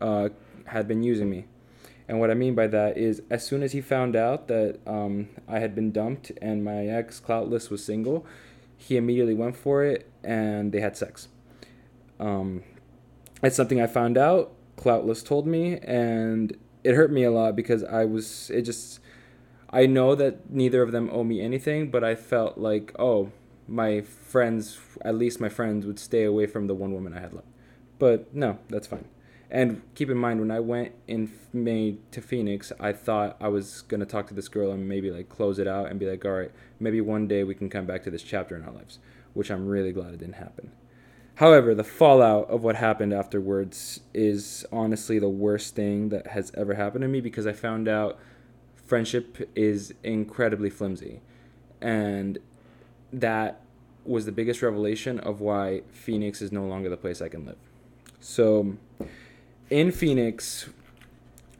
uh, 0.00 0.30
had 0.66 0.88
been 0.88 1.02
using 1.02 1.30
me. 1.30 1.46
And 2.08 2.20
what 2.20 2.30
I 2.30 2.34
mean 2.34 2.54
by 2.54 2.66
that 2.66 2.98
is, 2.98 3.22
as 3.30 3.46
soon 3.46 3.62
as 3.62 3.72
he 3.72 3.80
found 3.80 4.14
out 4.14 4.48
that 4.48 4.78
um, 4.86 5.28
I 5.48 5.58
had 5.58 5.74
been 5.74 5.90
dumped 5.90 6.32
and 6.42 6.64
my 6.64 6.86
ex 6.86 7.20
Cloutless 7.20 7.70
was 7.70 7.84
single, 7.84 8.26
he 8.76 8.96
immediately 8.96 9.34
went 9.34 9.56
for 9.56 9.84
it 9.84 10.10
and 10.22 10.72
they 10.72 10.80
had 10.80 10.96
sex. 10.96 11.28
Um, 12.20 12.62
it's 13.42 13.56
something 13.56 13.80
I 13.80 13.86
found 13.86 14.18
out. 14.18 14.52
Cloutless 14.76 15.24
told 15.24 15.46
me, 15.46 15.78
and 15.78 16.56
it 16.82 16.94
hurt 16.94 17.12
me 17.12 17.24
a 17.24 17.30
lot 17.30 17.56
because 17.56 17.82
I 17.84 18.04
was. 18.04 18.50
It 18.50 18.62
just. 18.62 19.00
I 19.70 19.86
know 19.86 20.14
that 20.14 20.50
neither 20.50 20.82
of 20.82 20.92
them 20.92 21.10
owe 21.12 21.24
me 21.24 21.40
anything, 21.40 21.90
but 21.90 22.04
I 22.04 22.14
felt 22.14 22.58
like, 22.58 22.94
oh, 22.96 23.32
my 23.66 24.02
friends, 24.02 24.78
at 25.00 25.16
least 25.16 25.40
my 25.40 25.48
friends, 25.48 25.84
would 25.84 25.98
stay 25.98 26.22
away 26.22 26.46
from 26.46 26.68
the 26.68 26.74
one 26.74 26.92
woman 26.92 27.12
I 27.12 27.20
had 27.20 27.32
loved. 27.32 27.48
But 27.98 28.32
no, 28.32 28.58
that's 28.68 28.86
fine. 28.86 29.06
And 29.50 29.82
keep 29.94 30.10
in 30.10 30.16
mind, 30.16 30.40
when 30.40 30.50
I 30.50 30.60
went 30.60 30.92
in 31.06 31.32
May 31.52 31.98
to 32.10 32.20
Phoenix, 32.20 32.72
I 32.80 32.92
thought 32.92 33.36
I 33.40 33.48
was 33.48 33.82
gonna 33.82 34.06
talk 34.06 34.26
to 34.28 34.34
this 34.34 34.48
girl 34.48 34.72
and 34.72 34.88
maybe 34.88 35.10
like 35.10 35.28
close 35.28 35.58
it 35.58 35.68
out 35.68 35.90
and 35.90 36.00
be 36.00 36.10
like, 36.10 36.24
all 36.24 36.32
right, 36.32 36.50
maybe 36.80 37.00
one 37.00 37.28
day 37.28 37.44
we 37.44 37.54
can 37.54 37.70
come 37.70 37.86
back 37.86 38.02
to 38.04 38.10
this 38.10 38.22
chapter 38.22 38.56
in 38.56 38.62
our 38.62 38.72
lives, 38.72 38.98
which 39.32 39.50
I'm 39.50 39.66
really 39.66 39.92
glad 39.92 40.12
it 40.12 40.18
didn't 40.18 40.34
happen. 40.34 40.72
However, 41.36 41.74
the 41.74 41.84
fallout 41.84 42.48
of 42.48 42.62
what 42.62 42.76
happened 42.76 43.12
afterwards 43.12 44.00
is 44.12 44.64
honestly 44.70 45.18
the 45.18 45.28
worst 45.28 45.74
thing 45.74 46.10
that 46.10 46.28
has 46.28 46.52
ever 46.56 46.74
happened 46.74 47.02
to 47.02 47.08
me 47.08 47.20
because 47.20 47.46
I 47.46 47.52
found 47.52 47.88
out 47.88 48.18
friendship 48.76 49.50
is 49.56 49.92
incredibly 50.04 50.70
flimsy. 50.70 51.20
And 51.80 52.38
that 53.12 53.60
was 54.04 54.26
the 54.26 54.32
biggest 54.32 54.62
revelation 54.62 55.18
of 55.20 55.40
why 55.40 55.82
Phoenix 55.90 56.40
is 56.40 56.52
no 56.52 56.64
longer 56.66 56.88
the 56.88 56.96
place 56.96 57.20
I 57.20 57.28
can 57.28 57.46
live. 57.46 57.58
So, 58.20 58.76
in 59.70 59.90
Phoenix, 59.90 60.68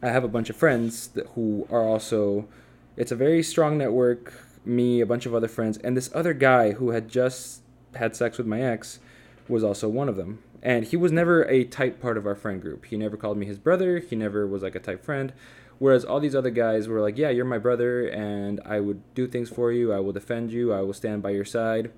I 0.01 0.09
have 0.09 0.23
a 0.23 0.27
bunch 0.27 0.49
of 0.49 0.55
friends 0.55 1.07
that, 1.09 1.27
who 1.35 1.67
are 1.69 1.83
also. 1.83 2.47
It's 2.95 3.11
a 3.11 3.15
very 3.15 3.43
strong 3.43 3.77
network. 3.77 4.33
Me, 4.63 5.01
a 5.01 5.05
bunch 5.05 5.25
of 5.25 5.35
other 5.35 5.47
friends, 5.47 5.77
and 5.79 5.95
this 5.95 6.09
other 6.13 6.33
guy 6.33 6.71
who 6.71 6.89
had 6.89 7.07
just 7.07 7.61
had 7.93 8.15
sex 8.15 8.37
with 8.37 8.47
my 8.47 8.61
ex 8.61 8.99
was 9.47 9.63
also 9.63 9.87
one 9.87 10.09
of 10.09 10.15
them. 10.15 10.39
And 10.61 10.85
he 10.85 10.97
was 10.97 11.11
never 11.11 11.43
a 11.43 11.63
tight 11.63 12.01
part 12.01 12.17
of 12.17 12.25
our 12.25 12.35
friend 12.35 12.61
group. 12.61 12.85
He 12.85 12.97
never 12.97 13.17
called 13.17 13.37
me 13.37 13.45
his 13.45 13.59
brother. 13.59 13.99
He 13.99 14.15
never 14.15 14.47
was 14.47 14.63
like 14.63 14.75
a 14.75 14.79
tight 14.79 15.03
friend. 15.03 15.31
Whereas 15.77 16.05
all 16.05 16.19
these 16.19 16.35
other 16.35 16.49
guys 16.49 16.87
were 16.87 17.01
like, 17.01 17.17
yeah, 17.17 17.29
you're 17.29 17.45
my 17.45 17.57
brother, 17.57 18.07
and 18.07 18.61
I 18.65 18.79
would 18.79 19.01
do 19.13 19.27
things 19.27 19.49
for 19.49 19.71
you. 19.71 19.91
I 19.91 19.99
will 19.99 20.13
defend 20.13 20.51
you. 20.51 20.73
I 20.73 20.81
will 20.81 20.93
stand 20.93 21.21
by 21.21 21.31
your 21.31 21.45
side. 21.45 21.91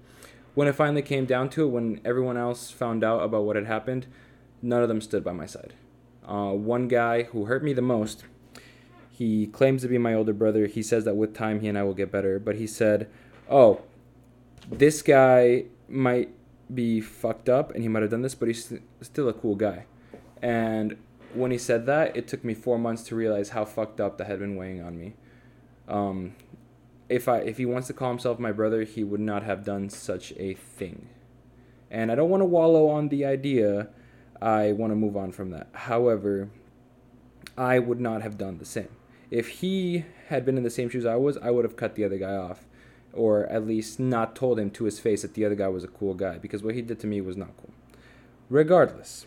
When 0.55 0.67
it 0.67 0.73
finally 0.73 1.03
came 1.03 1.25
down 1.25 1.49
to 1.51 1.65
it, 1.65 1.69
when 1.69 2.01
everyone 2.03 2.37
else 2.37 2.71
found 2.71 3.03
out 3.03 3.21
about 3.21 3.43
what 3.43 3.55
had 3.55 3.67
happened, 3.67 4.07
none 4.61 4.81
of 4.81 4.87
them 4.87 5.01
stood 5.01 5.23
by 5.23 5.31
my 5.31 5.45
side. 5.45 5.75
Uh, 6.27 6.51
one 6.53 6.87
guy 6.87 7.23
who 7.23 7.45
hurt 7.45 7.63
me 7.63 7.71
the 7.71 7.81
most, 7.81 8.23
he 9.11 9.45
claims 9.45 9.83
to 9.83 9.87
be 9.87 9.99
my 9.99 10.13
older 10.13 10.33
brother. 10.33 10.65
He 10.65 10.81
says 10.81 11.05
that 11.05 11.15
with 11.15 11.35
time 11.35 11.59
he 11.61 11.67
and 11.67 11.77
I 11.77 11.83
will 11.83 11.93
get 11.93 12.11
better. 12.11 12.39
But 12.39 12.55
he 12.55 12.65
said, 12.65 13.07
oh, 13.49 13.81
this 14.69 15.03
guy 15.03 15.65
might 15.87 16.29
be 16.73 17.01
fucked 17.01 17.49
up 17.49 17.73
and 17.73 17.81
he 17.81 17.89
might 17.89 18.01
have 18.01 18.11
done 18.11 18.21
this, 18.21 18.35
but 18.35 18.47
he's 18.47 18.73
still 19.01 19.29
a 19.29 19.33
cool 19.33 19.55
guy. 19.55 19.85
And 20.41 20.97
when 21.33 21.51
he 21.51 21.57
said 21.57 21.85
that, 21.85 22.15
it 22.15 22.27
took 22.27 22.43
me 22.43 22.53
four 22.53 22.77
months 22.77 23.03
to 23.03 23.15
realize 23.15 23.49
how 23.49 23.65
fucked 23.65 23.99
up 23.99 24.17
that 24.17 24.27
had 24.27 24.39
been 24.39 24.55
weighing 24.55 24.81
on 24.81 24.97
me. 24.97 25.15
Um, 25.87 26.35
if 27.09 27.27
I 27.27 27.37
if 27.39 27.57
he 27.57 27.65
wants 27.65 27.87
to 27.87 27.93
call 27.93 28.09
himself 28.09 28.39
my 28.39 28.51
brother, 28.51 28.83
he 28.83 29.03
would 29.03 29.19
not 29.19 29.43
have 29.43 29.63
done 29.63 29.89
such 29.89 30.33
a 30.37 30.53
thing. 30.53 31.09
And 31.89 32.11
I 32.11 32.15
don't 32.15 32.29
want 32.29 32.41
to 32.41 32.45
wallow 32.45 32.89
on 32.89 33.09
the 33.09 33.25
idea 33.25 33.89
I 34.41 34.73
want 34.73 34.91
to 34.91 34.95
move 34.95 35.15
on 35.15 35.31
from 35.31 35.51
that. 35.51 35.67
However, 35.71 36.49
I 37.57 37.79
would 37.79 37.99
not 37.99 38.21
have 38.21 38.37
done 38.37 38.57
the 38.57 38.65
same. 38.65 38.89
If 39.31 39.47
he 39.47 40.05
had 40.27 40.45
been 40.45 40.57
in 40.57 40.63
the 40.63 40.69
same 40.69 40.89
shoes 40.89 41.05
I 41.05 41.15
was, 41.15 41.37
I 41.37 41.49
would 41.49 41.65
have 41.65 41.75
cut 41.75 41.95
the 41.95 42.03
other 42.03 42.17
guy 42.17 42.33
off. 42.33 42.66
Or 43.17 43.47
at 43.47 43.65
least 43.65 43.99
not 43.99 44.35
told 44.35 44.59
him 44.59 44.69
to 44.71 44.85
his 44.85 44.99
face 44.99 45.23
that 45.23 45.33
the 45.33 45.43
other 45.43 45.55
guy 45.55 45.67
was 45.67 45.83
a 45.83 45.87
cool 45.87 46.13
guy, 46.13 46.37
because 46.37 46.61
what 46.63 46.75
he 46.75 46.81
did 46.81 46.99
to 46.99 47.07
me 47.07 47.19
was 47.19 47.35
not 47.35 47.49
cool. 47.57 47.71
Regardless, 48.49 49.25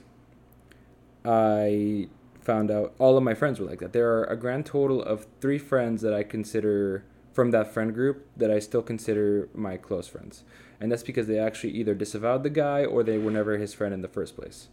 I 1.24 2.08
found 2.40 2.70
out 2.70 2.94
all 2.98 3.16
of 3.16 3.22
my 3.22 3.34
friends 3.34 3.60
were 3.60 3.66
like 3.66 3.80
that. 3.80 3.92
There 3.92 4.10
are 4.16 4.24
a 4.24 4.36
grand 4.36 4.64
total 4.66 5.02
of 5.02 5.26
three 5.40 5.58
friends 5.58 6.02
that 6.02 6.14
I 6.14 6.22
consider 6.22 7.04
from 7.32 7.50
that 7.50 7.72
friend 7.72 7.92
group 7.94 8.26
that 8.36 8.50
I 8.50 8.58
still 8.58 8.82
consider 8.82 9.48
my 9.54 9.76
close 9.76 10.08
friends. 10.08 10.44
And 10.80 10.90
that's 10.90 11.02
because 11.02 11.26
they 11.26 11.38
actually 11.38 11.72
either 11.72 11.94
disavowed 11.94 12.42
the 12.42 12.50
guy 12.50 12.84
or 12.84 13.02
they 13.02 13.18
were 13.18 13.30
never 13.30 13.58
his 13.58 13.74
friend 13.74 13.92
in 13.92 14.02
the 14.02 14.08
first 14.08 14.36
place. 14.36 14.68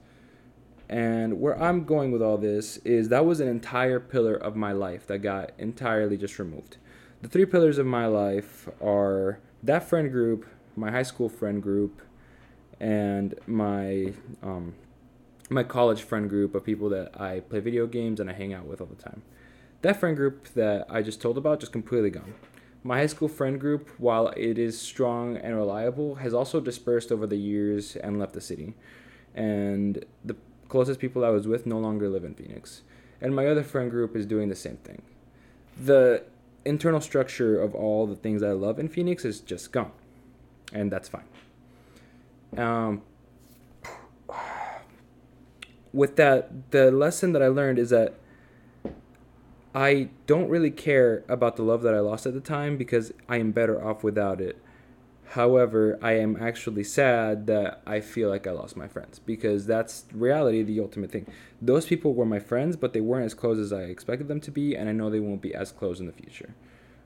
And 0.89 1.41
where 1.41 1.61
I'm 1.61 1.83
going 1.83 2.11
with 2.11 2.21
all 2.21 2.37
this 2.37 2.77
is 2.77 3.09
that 3.09 3.25
was 3.25 3.41
an 3.41 3.47
entire 3.49 3.99
pillar 3.99 4.35
of 4.35 4.55
my 4.55 4.71
life 4.71 5.05
that 5.07 5.19
got 5.19 5.51
entirely 5.57 6.17
just 6.17 6.39
removed. 6.39 6.77
The 7.21 7.27
three 7.27 7.45
pillars 7.45 7.79
of 7.79 7.87
my 7.87 8.05
life 8.05 8.69
are 8.79 9.39
that 9.63 9.89
friend 9.89 10.11
group, 10.11 10.45
my 10.75 10.91
high 10.91 11.03
school 11.03 11.29
friend 11.29 11.63
group, 11.63 12.01
and 12.79 13.33
my 13.47 14.13
um, 14.43 14.75
my 15.49 15.63
college 15.63 16.03
friend 16.03 16.29
group 16.29 16.53
of 16.53 16.63
people 16.63 16.89
that 16.89 17.19
I 17.19 17.39
play 17.39 17.59
video 17.59 17.87
games 17.87 18.19
and 18.19 18.29
I 18.29 18.33
hang 18.33 18.53
out 18.53 18.65
with 18.65 18.81
all 18.81 18.87
the 18.87 19.01
time. 19.01 19.23
That 19.81 19.99
friend 19.99 20.15
group 20.15 20.49
that 20.49 20.85
I 20.89 21.01
just 21.01 21.19
told 21.19 21.37
about 21.37 21.59
just 21.59 21.71
completely 21.71 22.11
gone. 22.11 22.35
My 22.83 22.97
high 22.97 23.07
school 23.07 23.27
friend 23.27 23.59
group, 23.59 23.89
while 23.97 24.27
it 24.37 24.59
is 24.59 24.79
strong 24.79 25.37
and 25.37 25.55
reliable, 25.55 26.15
has 26.15 26.33
also 26.33 26.59
dispersed 26.59 27.11
over 27.11 27.25
the 27.25 27.37
years 27.37 27.95
and 27.95 28.19
left 28.19 28.33
the 28.33 28.41
city. 28.41 28.75
And 29.33 30.05
the 30.23 30.35
closest 30.69 30.99
people 30.99 31.25
I 31.25 31.29
was 31.29 31.47
with 31.47 31.65
no 31.65 31.79
longer 31.79 32.09
live 32.09 32.23
in 32.23 32.35
Phoenix. 32.35 32.81
And 33.19 33.35
my 33.35 33.47
other 33.47 33.63
friend 33.63 33.89
group 33.89 34.15
is 34.15 34.25
doing 34.25 34.49
the 34.49 34.55
same 34.55 34.77
thing. 34.77 35.01
The 35.79 36.23
internal 36.67 37.01
structure 37.01 37.59
of 37.59 37.73
all 37.73 38.05
the 38.05 38.15
things 38.15 38.43
I 38.43 38.51
love 38.51 38.79
in 38.79 38.87
Phoenix 38.87 39.25
is 39.25 39.39
just 39.39 39.71
gone. 39.71 39.91
And 40.73 40.91
that's 40.91 41.09
fine. 41.09 41.23
Um, 42.57 43.01
with 45.93 46.15
that, 46.17 46.71
the 46.71 46.91
lesson 46.91 47.33
that 47.33 47.41
I 47.41 47.47
learned 47.47 47.79
is 47.79 47.89
that 47.89 48.15
I 49.73 50.09
don't 50.25 50.49
really 50.49 50.71
care 50.71 51.23
about 51.29 51.55
the 51.55 51.63
love 51.63 51.81
that 51.83 51.93
I 51.93 51.99
lost 51.99 52.25
at 52.25 52.33
the 52.33 52.39
time 52.39 52.77
because 52.77 53.13
I 53.29 53.37
am 53.37 53.51
better 53.51 53.83
off 53.83 54.03
without 54.03 54.41
it. 54.41 54.61
However, 55.31 55.99
I 56.01 56.13
am 56.13 56.37
actually 56.41 56.85
sad 56.85 57.47
that 57.47 57.81
I 57.85 57.99
feel 57.99 58.29
like 58.29 58.47
I 58.47 58.51
lost 58.51 58.77
my 58.77 58.87
friends 58.87 59.19
because 59.19 59.65
that's 59.65 60.05
reality, 60.13 60.63
the 60.63 60.79
ultimate 60.79 61.11
thing. 61.11 61.27
Those 61.61 61.85
people 61.85 62.13
were 62.13 62.25
my 62.25 62.39
friends, 62.39 62.77
but 62.77 62.93
they 62.93 63.01
weren't 63.01 63.25
as 63.25 63.33
close 63.33 63.59
as 63.59 63.73
I 63.73 63.83
expected 63.83 64.29
them 64.29 64.39
to 64.41 64.51
be, 64.51 64.75
and 64.75 64.87
I 64.87 64.93
know 64.93 65.09
they 65.09 65.19
won't 65.19 65.41
be 65.41 65.53
as 65.53 65.71
close 65.71 65.99
in 65.99 66.05
the 66.05 66.13
future. 66.13 66.55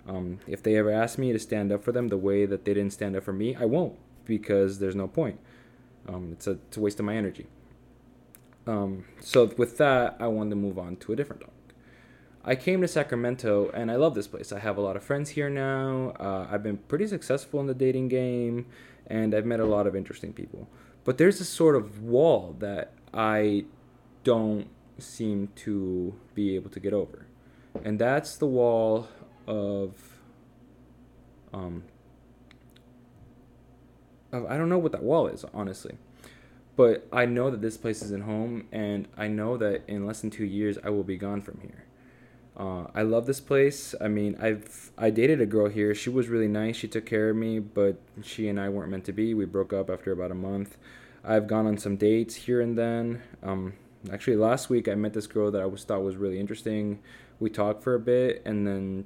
Um, 0.08 0.40
if 0.48 0.62
they 0.62 0.76
ever 0.78 0.92
ask 0.92 1.18
me 1.18 1.32
to 1.32 1.40
stand 1.40 1.72
up 1.72 1.84
for 1.84 1.92
them 1.92 2.10
the 2.10 2.18
way 2.18 2.46
that 2.46 2.64
they 2.64 2.76
didn't 2.76 2.94
stand 2.94 3.16
up 3.16 3.24
for 3.24 3.34
me, 3.34 3.56
I 3.56 3.66
won't 3.66 3.98
because 4.26 4.80
there's 4.80 4.96
no 4.96 5.08
point. 5.08 5.40
Um, 6.08 6.30
it's, 6.34 6.46
a, 6.46 6.52
it's 6.52 6.78
a 6.78 6.80
waste 6.80 7.00
of 7.00 7.06
my 7.06 7.16
energy. 7.16 7.48
Um, 8.68 9.06
so 9.20 9.52
with 9.58 9.78
that, 9.78 10.18
I 10.20 10.28
wanted 10.28 10.52
to 10.52 10.56
move 10.58 10.78
on 10.78 10.96
to 10.98 11.14
a 11.14 11.16
different 11.16 11.42
topic. 11.42 11.56
I 12.44 12.56
came 12.56 12.82
to 12.82 12.88
Sacramento 12.88 13.70
and 13.72 13.92
I 13.92 13.98
love 13.98 14.16
this 14.16 14.28
place. 14.28 14.52
I 14.52 14.60
have 14.60 14.78
a 14.78 14.82
lot 14.82 14.96
of 14.96 15.04
friends 15.04 15.30
here 15.30 15.50
now. 15.50 16.14
Uh, 16.20 16.48
I've 16.50 16.64
been 16.64 16.78
pretty 16.78 17.06
successful 17.06 17.60
in 17.60 17.68
the 17.68 17.76
dating 17.76 18.08
game 18.08 18.66
and 19.06 19.36
I've 19.36 19.46
met 19.46 19.60
a 19.60 19.66
lot 19.66 19.86
of 19.86 19.96
interesting 19.96 20.34
people. 20.34 20.68
But 21.04 21.20
there's 21.20 21.38
this 21.38 21.50
sort 21.50 21.76
of 21.76 22.02
wall 22.02 22.56
that 22.60 22.94
I 23.14 23.66
don't 24.24 24.68
seem 24.98 25.50
to 25.56 26.16
be 26.34 26.56
able 26.56 26.72
to 26.72 26.80
get 26.80 26.94
over. 26.94 27.28
And 27.84 28.00
that's 28.00 28.38
the 28.38 28.48
wall 28.48 29.08
of 29.46 29.96
um 31.54 31.84
of, 34.32 34.46
I 34.46 34.58
don't 34.58 34.70
know 34.70 34.78
what 34.78 34.94
that 34.94 35.04
wall 35.04 35.28
is, 35.28 35.46
honestly. 35.54 35.98
But 36.76 37.08
I 37.12 37.26
know 37.26 37.52
that 37.52 37.62
this 37.62 37.78
place 37.78 38.02
isn't 38.02 38.24
home 38.24 38.68
and 38.72 39.08
I 39.16 39.28
know 39.28 39.58
that 39.58 39.84
in 39.88 40.08
less 40.08 40.22
than 40.22 40.32
2 40.32 40.44
years 40.44 40.80
I 40.84 40.90
will 40.90 41.04
be 41.04 41.18
gone 41.18 41.42
from 41.42 41.60
here 41.62 41.86
uh, 42.62 42.86
I 42.94 43.02
love 43.02 43.26
this 43.26 43.40
place. 43.40 43.96
I 44.00 44.08
mean, 44.08 44.38
I've 44.40 44.92
I 44.96 45.10
dated 45.10 45.42
a 45.42 45.48
girl 45.48 45.68
here. 45.68 45.96
She 45.96 46.12
was 46.12 46.28
really 46.28 46.48
nice. 46.48 46.76
She 46.76 46.88
took 46.88 47.08
care 47.08 47.32
of 47.32 47.36
me, 47.36 47.58
but 47.58 47.98
she 48.22 48.48
and 48.48 48.60
I 48.60 48.70
weren't 48.70 48.92
meant 48.92 49.06
to 49.06 49.12
be. 49.12 49.34
We 49.34 49.46
broke 49.46 49.74
up 49.74 49.90
after 49.90 50.12
about 50.12 50.30
a 50.30 50.36
month. 50.36 50.78
I've 51.24 51.48
gone 51.48 51.66
on 51.66 51.80
some 51.80 51.98
dates 51.98 52.36
here 52.36 52.62
and 52.62 52.78
then. 52.78 53.24
Um, 53.42 53.74
actually, 54.14 54.38
last 54.38 54.70
week 54.70 54.88
I 54.88 54.94
met 54.94 55.14
this 55.14 55.26
girl 55.26 55.50
that 55.50 55.60
I 55.60 55.66
was 55.66 55.84
thought 55.86 56.04
was 56.04 56.18
really 56.18 56.40
interesting. 56.40 57.00
We 57.40 57.50
talked 57.50 57.82
for 57.82 57.96
a 57.96 58.00
bit, 58.00 58.44
and 58.46 58.68
then, 58.68 59.06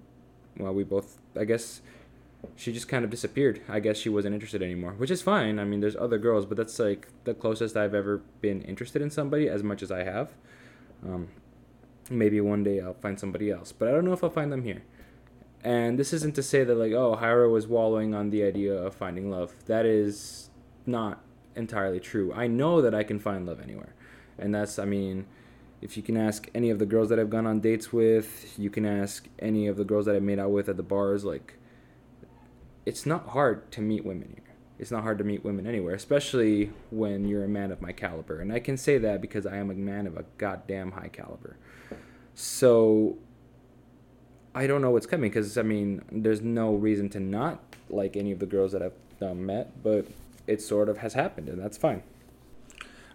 well, 0.57 0.73
we 0.73 0.83
both. 0.83 1.17
I 1.39 1.45
guess 1.45 1.81
she 2.57 2.73
just 2.73 2.89
kind 2.89 3.05
of 3.05 3.09
disappeared. 3.09 3.61
I 3.69 3.79
guess 3.79 3.95
she 3.95 4.09
wasn't 4.09 4.33
interested 4.33 4.63
anymore, 4.63 4.95
which 4.97 5.11
is 5.11 5.21
fine. 5.21 5.59
I 5.59 5.63
mean, 5.63 5.79
there's 5.79 5.95
other 5.95 6.17
girls, 6.17 6.45
but 6.45 6.57
that's 6.57 6.77
like 6.77 7.07
the 7.23 7.33
closest 7.33 7.77
I've 7.77 7.95
ever 7.95 8.21
been 8.41 8.63
interested 8.63 9.01
in 9.01 9.09
somebody 9.09 9.47
as 9.47 9.63
much 9.63 9.81
as 9.81 9.93
I 9.93 10.03
have. 10.03 10.33
Um, 11.05 11.29
maybe 12.09 12.39
one 12.41 12.63
day 12.63 12.79
I'll 12.79 12.93
find 12.93 13.19
somebody 13.19 13.51
else, 13.51 13.71
but 13.71 13.87
I 13.87 13.91
don't 13.91 14.05
know 14.05 14.13
if 14.13 14.23
I'll 14.23 14.29
find 14.29 14.51
them 14.51 14.63
here. 14.63 14.83
And 15.63 15.97
this 15.97 16.13
isn't 16.13 16.35
to 16.35 16.43
say 16.43 16.63
that 16.63 16.75
like 16.75 16.91
oh 16.91 17.17
Jairo 17.19 17.51
was 17.51 17.67
wallowing 17.67 18.13
on 18.13 18.29
the 18.29 18.43
idea 18.43 18.73
of 18.73 18.93
finding 18.93 19.31
love. 19.31 19.53
That 19.65 19.85
is 19.85 20.49
not 20.85 21.23
entirely 21.55 21.99
true. 21.99 22.31
I 22.33 22.47
know 22.47 22.81
that 22.81 22.93
I 22.93 23.03
can 23.03 23.19
find 23.19 23.45
love 23.45 23.59
anywhere, 23.59 23.95
and 24.37 24.53
that's 24.53 24.77
I 24.77 24.85
mean, 24.85 25.25
if 25.81 25.97
you 25.97 26.03
can 26.03 26.17
ask 26.17 26.47
any 26.53 26.69
of 26.69 26.79
the 26.79 26.85
girls 26.85 27.09
that 27.09 27.19
I've 27.19 27.29
gone 27.29 27.47
on 27.47 27.59
dates 27.59 27.91
with, 27.91 28.57
you 28.57 28.69
can 28.69 28.85
ask 28.85 29.27
any 29.39 29.67
of 29.67 29.77
the 29.77 29.83
girls 29.83 30.05
that 30.05 30.15
I've 30.15 30.23
made 30.23 30.39
out 30.39 30.51
with 30.51 30.69
at 30.69 30.77
the 30.77 30.83
bars. 30.83 31.25
Like, 31.25 31.55
it's 32.85 33.05
not 33.05 33.29
hard 33.29 33.71
to 33.73 33.81
meet 33.81 34.05
women 34.05 34.33
here. 34.35 34.44
It's 34.77 34.91
not 34.91 35.03
hard 35.03 35.17
to 35.19 35.23
meet 35.23 35.43
women 35.43 35.65
anywhere, 35.65 35.95
especially 35.95 36.71
when 36.91 37.27
you're 37.27 37.45
a 37.45 37.47
man 37.47 37.71
of 37.71 37.81
my 37.81 37.91
caliber. 37.91 38.41
And 38.41 38.51
I 38.51 38.59
can 38.59 38.75
say 38.77 38.97
that 38.97 39.21
because 39.21 39.45
I 39.45 39.57
am 39.57 39.71
a 39.71 39.73
man 39.73 40.05
of 40.05 40.17
a 40.17 40.25
goddamn 40.37 40.91
high 40.91 41.07
caliber. 41.07 41.55
So 42.33 43.17
I 44.53 44.67
don't 44.67 44.81
know 44.81 44.91
what's 44.91 45.05
coming 45.05 45.29
because 45.29 45.57
I 45.57 45.61
mean, 45.61 46.01
there's 46.11 46.41
no 46.41 46.73
reason 46.73 47.09
to 47.09 47.19
not 47.19 47.61
like 47.89 48.17
any 48.17 48.31
of 48.31 48.39
the 48.39 48.45
girls 48.45 48.73
that 48.73 48.81
I've 48.81 48.93
um, 49.21 49.45
met, 49.45 49.81
but 49.83 50.07
it 50.47 50.61
sort 50.61 50.89
of 50.89 50.99
has 50.99 51.13
happened, 51.13 51.49
and 51.49 51.59
that's 51.59 51.77
fine. 51.77 52.03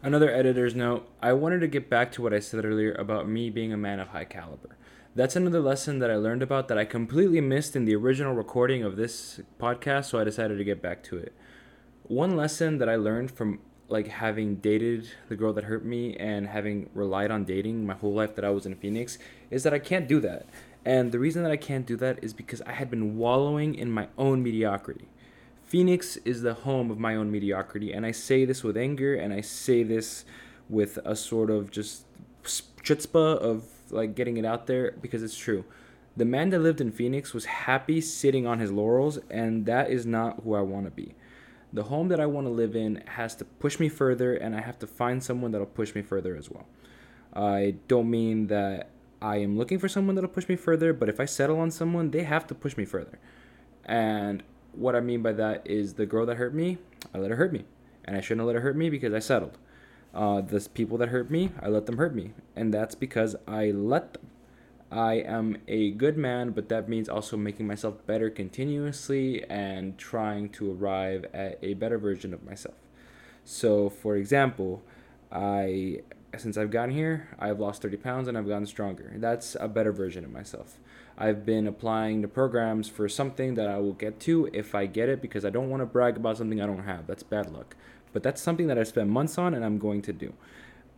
Another 0.02 0.30
editor's 0.30 0.74
note 0.74 1.08
I 1.22 1.34
wanted 1.34 1.60
to 1.60 1.68
get 1.68 1.90
back 1.90 2.10
to 2.12 2.22
what 2.22 2.32
I 2.32 2.40
said 2.40 2.64
earlier 2.64 2.92
about 2.92 3.28
me 3.28 3.50
being 3.50 3.72
a 3.72 3.76
man 3.76 4.00
of 4.00 4.08
high 4.08 4.24
caliber. 4.24 4.76
That's 5.14 5.36
another 5.36 5.60
lesson 5.60 5.98
that 5.98 6.10
I 6.10 6.16
learned 6.16 6.42
about 6.42 6.68
that 6.68 6.78
I 6.78 6.84
completely 6.84 7.40
missed 7.40 7.74
in 7.74 7.84
the 7.84 7.96
original 7.96 8.32
recording 8.32 8.82
of 8.82 8.96
this 8.96 9.40
podcast, 9.58 10.06
so 10.06 10.18
I 10.18 10.24
decided 10.24 10.56
to 10.58 10.64
get 10.64 10.80
back 10.80 11.02
to 11.04 11.18
it. 11.18 11.34
One 12.10 12.36
lesson 12.36 12.78
that 12.78 12.88
I 12.88 12.96
learned 12.96 13.30
from 13.30 13.60
like 13.88 14.08
having 14.08 14.56
dated 14.56 15.08
the 15.28 15.36
girl 15.36 15.52
that 15.52 15.62
hurt 15.62 15.84
me 15.84 16.16
and 16.16 16.48
having 16.48 16.90
relied 16.92 17.30
on 17.30 17.44
dating 17.44 17.86
my 17.86 17.94
whole 17.94 18.12
life 18.12 18.34
that 18.34 18.44
I 18.44 18.50
was 18.50 18.66
in 18.66 18.74
Phoenix 18.74 19.16
is 19.48 19.62
that 19.62 19.72
I 19.72 19.78
can't 19.78 20.08
do 20.08 20.18
that. 20.18 20.46
And 20.84 21.12
the 21.12 21.20
reason 21.20 21.44
that 21.44 21.52
I 21.52 21.56
can't 21.56 21.86
do 21.86 21.94
that 21.98 22.18
is 22.20 22.32
because 22.32 22.62
I 22.62 22.72
had 22.72 22.90
been 22.90 23.16
wallowing 23.16 23.76
in 23.76 23.92
my 23.92 24.08
own 24.18 24.42
mediocrity. 24.42 25.06
Phoenix 25.62 26.16
is 26.24 26.42
the 26.42 26.54
home 26.54 26.90
of 26.90 26.98
my 26.98 27.14
own 27.14 27.30
mediocrity, 27.30 27.92
and 27.92 28.04
I 28.04 28.10
say 28.10 28.44
this 28.44 28.64
with 28.64 28.76
anger, 28.76 29.14
and 29.14 29.32
I 29.32 29.40
say 29.40 29.84
this 29.84 30.24
with 30.68 30.98
a 31.04 31.14
sort 31.14 31.48
of 31.48 31.70
just 31.70 32.06
chutzpah 32.42 33.38
of 33.38 33.62
like 33.90 34.16
getting 34.16 34.36
it 34.36 34.44
out 34.44 34.66
there 34.66 34.96
because 35.00 35.22
it's 35.22 35.38
true. 35.38 35.64
The 36.16 36.24
man 36.24 36.50
that 36.50 36.58
lived 36.58 36.80
in 36.80 36.90
Phoenix 36.90 37.32
was 37.32 37.44
happy 37.44 38.00
sitting 38.00 38.48
on 38.48 38.58
his 38.58 38.72
laurels, 38.72 39.20
and 39.30 39.64
that 39.66 39.90
is 39.90 40.04
not 40.04 40.40
who 40.42 40.56
I 40.56 40.60
want 40.62 40.86
to 40.86 40.90
be. 40.90 41.14
The 41.72 41.84
home 41.84 42.08
that 42.08 42.20
I 42.20 42.26
want 42.26 42.46
to 42.46 42.50
live 42.50 42.74
in 42.74 43.02
has 43.06 43.34
to 43.36 43.44
push 43.44 43.78
me 43.78 43.88
further, 43.88 44.34
and 44.34 44.56
I 44.56 44.60
have 44.60 44.78
to 44.80 44.86
find 44.86 45.22
someone 45.22 45.52
that'll 45.52 45.66
push 45.66 45.94
me 45.94 46.02
further 46.02 46.36
as 46.36 46.50
well. 46.50 46.66
I 47.34 47.76
don't 47.86 48.10
mean 48.10 48.48
that 48.48 48.90
I 49.22 49.36
am 49.36 49.56
looking 49.56 49.78
for 49.78 49.88
someone 49.88 50.14
that'll 50.14 50.30
push 50.30 50.48
me 50.48 50.56
further, 50.56 50.92
but 50.92 51.08
if 51.08 51.20
I 51.20 51.26
settle 51.26 51.60
on 51.60 51.70
someone, 51.70 52.10
they 52.10 52.24
have 52.24 52.46
to 52.48 52.54
push 52.54 52.76
me 52.76 52.84
further. 52.84 53.18
And 53.84 54.42
what 54.72 54.96
I 54.96 55.00
mean 55.00 55.22
by 55.22 55.32
that 55.32 55.66
is 55.66 55.94
the 55.94 56.06
girl 56.06 56.26
that 56.26 56.36
hurt 56.36 56.54
me, 56.54 56.78
I 57.14 57.18
let 57.18 57.30
her 57.30 57.36
hurt 57.36 57.52
me. 57.52 57.64
And 58.04 58.16
I 58.16 58.20
shouldn't 58.20 58.40
have 58.40 58.46
let 58.48 58.56
her 58.56 58.62
hurt 58.62 58.76
me 58.76 58.90
because 58.90 59.12
I 59.12 59.18
settled. 59.18 59.58
Uh, 60.12 60.40
the 60.40 60.66
people 60.74 60.98
that 60.98 61.10
hurt 61.10 61.30
me, 61.30 61.50
I 61.62 61.68
let 61.68 61.86
them 61.86 61.98
hurt 61.98 62.14
me. 62.14 62.32
And 62.56 62.74
that's 62.74 62.94
because 62.94 63.36
I 63.46 63.70
let 63.70 64.14
them. 64.14 64.22
I 64.90 65.14
am 65.14 65.58
a 65.68 65.92
good 65.92 66.16
man, 66.16 66.50
but 66.50 66.68
that 66.68 66.88
means 66.88 67.08
also 67.08 67.36
making 67.36 67.66
myself 67.66 68.04
better 68.06 68.28
continuously 68.28 69.44
and 69.48 69.96
trying 69.96 70.48
to 70.50 70.72
arrive 70.72 71.26
at 71.32 71.58
a 71.62 71.74
better 71.74 71.96
version 71.96 72.34
of 72.34 72.44
myself. 72.44 72.74
So, 73.44 73.88
for 73.88 74.16
example, 74.16 74.82
I 75.30 76.02
since 76.38 76.56
I've 76.56 76.70
gotten 76.70 76.94
here, 76.94 77.28
I've 77.38 77.58
lost 77.58 77.82
30 77.82 77.96
pounds 77.96 78.28
and 78.28 78.38
I've 78.38 78.46
gotten 78.46 78.66
stronger. 78.66 79.12
That's 79.16 79.56
a 79.58 79.68
better 79.68 79.92
version 79.92 80.24
of 80.24 80.30
myself. 80.30 80.78
I've 81.18 81.44
been 81.44 81.66
applying 81.66 82.22
the 82.22 82.28
programs 82.28 82.88
for 82.88 83.08
something 83.08 83.54
that 83.54 83.68
I 83.68 83.78
will 83.78 83.92
get 83.92 84.20
to 84.20 84.48
if 84.52 84.74
I 84.74 84.86
get 84.86 85.08
it 85.08 85.20
because 85.20 85.44
I 85.44 85.50
don't 85.50 85.68
want 85.68 85.82
to 85.82 85.86
brag 85.86 86.16
about 86.16 86.38
something 86.38 86.60
I 86.60 86.66
don't 86.66 86.84
have. 86.84 87.06
That's 87.06 87.22
bad 87.22 87.52
luck. 87.52 87.76
But 88.12 88.22
that's 88.22 88.40
something 88.40 88.68
that 88.68 88.78
I 88.78 88.84
spent 88.84 89.10
months 89.10 89.38
on 89.38 89.54
and 89.54 89.64
I'm 89.64 89.78
going 89.78 90.02
to 90.02 90.12
do. 90.12 90.32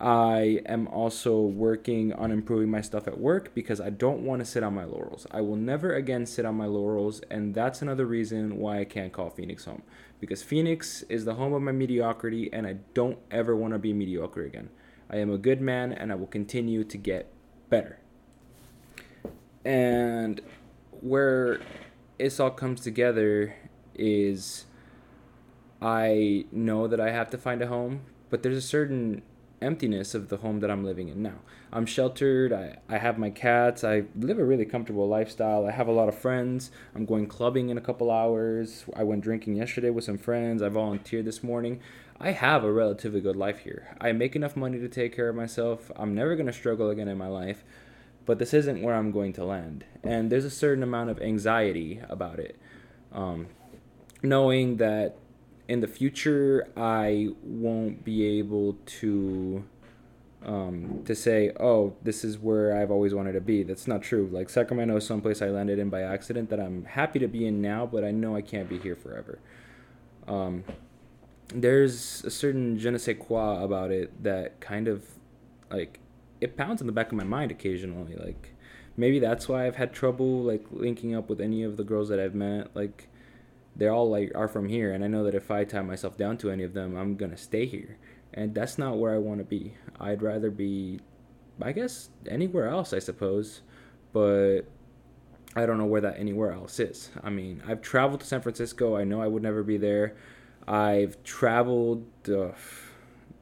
I 0.03 0.61
am 0.67 0.89
also 0.89 1.41
working 1.41 2.13
on 2.13 2.33
improving 2.33 2.69
my 2.69 2.81
stuff 2.81 3.07
at 3.07 3.21
work 3.21 3.55
because 3.55 3.81
I 3.81 3.91
don't 3.91 4.25
want 4.25 4.41
to 4.41 4.45
sit 4.45 4.65
on 4.65 4.75
my 4.75 4.85
laurels. 4.85 5.29
I 5.31 5.43
will 5.43 5.57
never 5.57 5.95
again 5.95 6.27
sit 6.27 6.45
on 6.45 6.57
my 6.57 6.67
laurels, 6.67 7.21
and 7.31 7.55
that's 7.55 7.83
another 7.83 8.05
reason 8.05 8.59
why 8.59 8.81
I 8.81 8.85
can't 8.85 9.13
call 9.13 9.31
Phoenix 9.31 9.65
home. 9.65 9.85
Because 10.19 10.43
Phoenix 10.43 11.03
is 11.03 11.25
the 11.25 11.35
home 11.35 11.53
of 11.53 11.63
my 11.63 11.71
mediocrity, 11.71 12.53
and 12.53 12.67
I 12.67 12.79
don't 12.95 13.19
ever 13.31 13.55
want 13.55 13.75
to 13.75 13.79
be 13.79 13.93
mediocre 13.93 14.45
again. 14.45 14.71
I 15.13 15.19
am 15.19 15.31
a 15.31 15.39
good 15.39 15.61
man 15.61 15.93
and 15.93 16.11
I 16.11 16.15
will 16.15 16.27
continue 16.27 16.85
to 16.85 16.97
get 16.97 17.31
better. 17.69 17.99
And 19.65 20.41
where 21.01 21.61
this 22.19 22.41
all 22.41 22.51
comes 22.51 22.81
together 22.81 23.55
is 23.95 24.65
I 25.83 26.47
know 26.51 26.89
that 26.89 27.01
I 27.01 27.11
have 27.11 27.29
to 27.31 27.39
find 27.39 27.61
a 27.61 27.67
home, 27.67 28.01
but 28.31 28.43
there's 28.43 28.57
a 28.57 28.63
certain 28.63 29.23
emptiness 29.63 30.15
of 30.15 30.29
the 30.29 30.39
home 30.39 30.61
that 30.61 30.71
I'm 30.71 30.85
living 30.85 31.09
in 31.09 31.23
now. 31.23 31.39
I'm 31.73 31.87
sheltered. 31.87 32.53
I, 32.53 32.77
I 32.89 32.99
have 32.99 33.19
my 33.19 33.31
cats. 33.31 33.85
I 33.85 34.05
live 34.15 34.39
a 34.39 34.45
really 34.45 34.67
comfortable 34.67 35.09
lifestyle. 35.09 35.67
I 35.67 35.71
have 35.71 35.89
a 35.89 35.93
lot 35.93 36.09
of 36.09 36.19
friends. 36.19 36.71
I'm 36.95 37.07
going 37.07 37.27
clubbing 37.27 37.71
in 37.71 37.79
a 37.79 37.81
couple 37.81 38.11
hours. 38.11 38.85
I 38.95 39.05
went 39.05 39.23
drinking 39.23 39.57
yesterday 39.57 39.91
with 39.91 40.05
some 40.05 40.19
friends. 40.19 40.63
I 40.63 40.69
volunteered 40.69 41.25
this 41.25 41.43
morning. 41.43 41.81
I 42.21 42.33
have 42.33 42.63
a 42.63 42.73
relatively 42.73 43.21
good 43.21 43.37
life 43.37 43.61
here. 43.61 43.97
I 44.01 44.13
make 44.13 44.37
enough 44.37 44.55
money 44.55 44.79
to 44.79 44.89
take 44.89 45.17
care 45.17 45.29
of 45.29 45.37
myself. 45.37 45.91
I'm 45.97 46.15
never 46.15 46.37
going 46.37 46.47
to 46.47 46.53
struggle 46.53 46.91
again 46.91 47.09
in 47.09 47.19
my 47.19 47.29
life, 47.29 47.65
but 48.27 48.39
this 48.39 48.53
isn't 48.55 48.83
where 48.83 48.95
I'm 48.95 49.11
going 49.11 49.33
to 49.35 49.45
land. 49.45 49.85
And 50.05 50.31
there's 50.31 50.45
a 50.45 50.51
certain 50.51 50.83
amount 50.83 51.11
of 51.11 51.21
anxiety 51.21 52.01
about 52.09 52.39
it. 52.39 52.59
Um, 53.13 53.49
knowing 54.23 54.77
that 54.77 55.17
in 55.69 55.81
the 55.81 55.89
future 55.89 56.69
I 56.77 57.29
won't 57.43 58.05
be 58.05 58.39
able 58.39 58.77
to 59.01 59.65
um, 60.45 61.03
to 61.05 61.15
say, 61.15 61.53
oh, 61.61 61.95
this 62.03 62.25
is 62.25 62.39
where 62.39 62.77
I've 62.77 62.91
always 62.91 63.15
wanted 63.15 63.33
to 63.35 63.41
be. 63.41 63.63
That's 63.63 63.87
not 63.87 64.03
true. 64.03 64.29
Like 64.33 64.51
Sacramento 64.51 64.97
is 64.97 65.07
someplace 65.07 65.41
I 65.41 65.47
landed 65.47 65.79
in 65.79 65.89
by 65.89 66.03
accident 66.03 66.51
that 66.51 66.59
I'm 66.59 66.85
happy 66.85 67.21
to 67.21 67.29
be 67.29 67.47
in 67.47 67.63
now, 67.63 67.87
but 67.87 68.05
I 68.05 68.11
know 68.11 68.35
I 68.35 68.43
can't 68.43 68.69
be 68.69 68.79
here 68.79 68.97
forever. 68.97 69.39
Um, 70.27 70.65
there's 71.55 72.25
a 72.25 72.31
certain 72.31 72.79
je 72.79 72.91
ne 72.91 72.99
sais 72.99 73.17
quoi 73.19 73.63
about 73.63 73.91
it 73.91 74.23
that 74.23 74.61
kind 74.61 74.89
of 74.89 75.05
like 75.71 76.01
it 76.41 76.57
pounds 76.57 76.81
in 76.81 76.87
the 76.87 76.93
back 76.93 77.09
of 77.09 77.13
my 77.13 77.25
mind 77.25 77.51
occasionally 77.51 78.15
like 78.17 78.55
maybe 78.97 79.19
that's 79.19 79.49
why 79.49 79.67
i've 79.67 79.77
had 79.77 79.93
trouble 79.93 80.43
like 80.43 80.65
linking 80.71 81.15
up 81.15 81.29
with 81.29 81.41
any 81.41 81.63
of 81.63 81.77
the 81.77 81.85
girls 81.85 82.09
that 82.09 82.19
i've 82.19 82.35
met 82.35 82.75
like 82.75 83.09
they're 83.77 83.93
all 83.93 84.09
like 84.09 84.31
are 84.35 84.49
from 84.49 84.69
here 84.69 84.93
and 84.93 85.05
i 85.05 85.07
know 85.07 85.25
that 85.25 85.35
if 85.35 85.51
i 85.51 85.65
tie 85.65 85.83
myself 85.83 86.17
down 86.17 86.37
to 86.37 86.51
any 86.51 86.63
of 86.63 86.75
them 86.75 86.97
i'm 86.97 87.17
gonna 87.17 87.37
stay 87.37 87.67
here. 87.67 87.99
And 88.35 88.55
that's 88.55 88.79
not 88.79 88.99
where 88.99 89.15
i 89.15 89.19
want 89.19 89.41
to 89.41 89.45
be. 89.45 89.75
I'd 90.01 90.23
rather 90.23 90.51
be 90.51 91.01
i 91.61 91.73
guess 91.73 92.11
anywhere 92.29 92.69
else 92.69 92.93
i 92.93 92.99
suppose. 92.99 93.63
But 94.13 94.63
i 95.55 95.67
don't 95.67 95.79
know 95.79 95.87
where 95.87 96.01
that 96.01 96.19
anywhere 96.19 96.53
else 96.53 96.81
is. 96.81 97.11
I 97.23 97.31
mean 97.31 97.63
i've 97.67 97.83
traveled 97.83 98.21
to 98.21 98.27
san 98.27 98.41
francisco. 98.41 98.97
I 98.97 99.05
know 99.05 99.21
i 99.21 99.27
would 99.27 99.43
never 99.43 99.63
be 99.63 99.77
there. 99.77 100.17
I've 100.67 101.23
traveled 101.25 102.07
uh, 102.29 102.53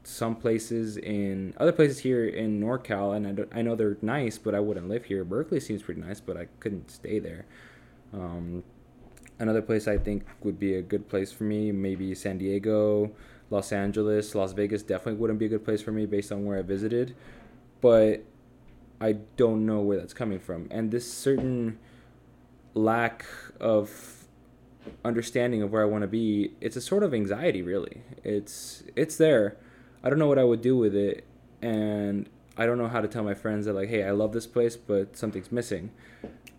some 0.02 0.34
places 0.34 0.96
in 0.96 1.54
other 1.58 1.72
places 1.72 1.98
here 1.98 2.26
in 2.26 2.60
NorCal, 2.60 3.14
and 3.14 3.46
I, 3.52 3.58
I, 3.58 3.62
know 3.62 3.76
they're 3.76 3.98
nice, 4.00 4.38
but 4.38 4.54
I 4.54 4.60
wouldn't 4.60 4.88
live 4.88 5.04
here. 5.04 5.24
Berkeley 5.24 5.60
seems 5.60 5.82
pretty 5.82 6.00
nice, 6.00 6.20
but 6.20 6.36
I 6.36 6.46
couldn't 6.58 6.90
stay 6.90 7.18
there. 7.18 7.44
Um, 8.12 8.64
another 9.40 9.62
place 9.62 9.88
I 9.88 9.98
think 9.98 10.24
would 10.42 10.60
be 10.60 10.74
a 10.74 10.82
good 10.82 11.08
place 11.08 11.32
for 11.32 11.44
me, 11.44 11.72
maybe 11.72 12.14
San 12.14 12.38
Diego, 12.38 13.10
Los 13.50 13.72
Angeles, 13.72 14.34
Las 14.34 14.52
Vegas. 14.52 14.82
Definitely 14.82 15.20
wouldn't 15.20 15.40
be 15.40 15.46
a 15.46 15.48
good 15.48 15.64
place 15.64 15.82
for 15.82 15.90
me 15.90 16.06
based 16.06 16.30
on 16.30 16.44
where 16.44 16.58
I 16.58 16.62
visited, 16.62 17.16
but 17.80 18.22
I 19.00 19.12
don't 19.36 19.66
know 19.66 19.80
where 19.80 19.98
that's 19.98 20.14
coming 20.14 20.38
from, 20.38 20.68
and 20.70 20.92
this 20.92 21.10
certain 21.12 21.78
lack 22.74 23.24
of 23.58 24.26
understanding 25.04 25.62
of 25.62 25.72
where 25.72 25.82
I 25.82 25.86
want 25.86 26.02
to 26.02 26.08
be, 26.08 26.52
it's 26.60 26.76
a 26.76 26.80
sort 26.80 27.02
of 27.02 27.12
anxiety 27.12 27.62
really. 27.62 28.02
It's 28.22 28.82
it's 28.96 29.16
there. 29.16 29.56
I 30.02 30.08
don't 30.08 30.18
know 30.18 30.28
what 30.28 30.38
I 30.38 30.44
would 30.44 30.62
do 30.62 30.76
with 30.76 30.94
it 30.94 31.24
and 31.60 32.28
I 32.56 32.66
don't 32.66 32.78
know 32.78 32.88
how 32.88 33.00
to 33.00 33.08
tell 33.08 33.22
my 33.22 33.34
friends 33.34 33.66
that 33.66 33.74
like, 33.74 33.88
"Hey, 33.88 34.04
I 34.04 34.10
love 34.10 34.32
this 34.32 34.46
place, 34.46 34.76
but 34.76 35.16
something's 35.16 35.52
missing." 35.52 35.90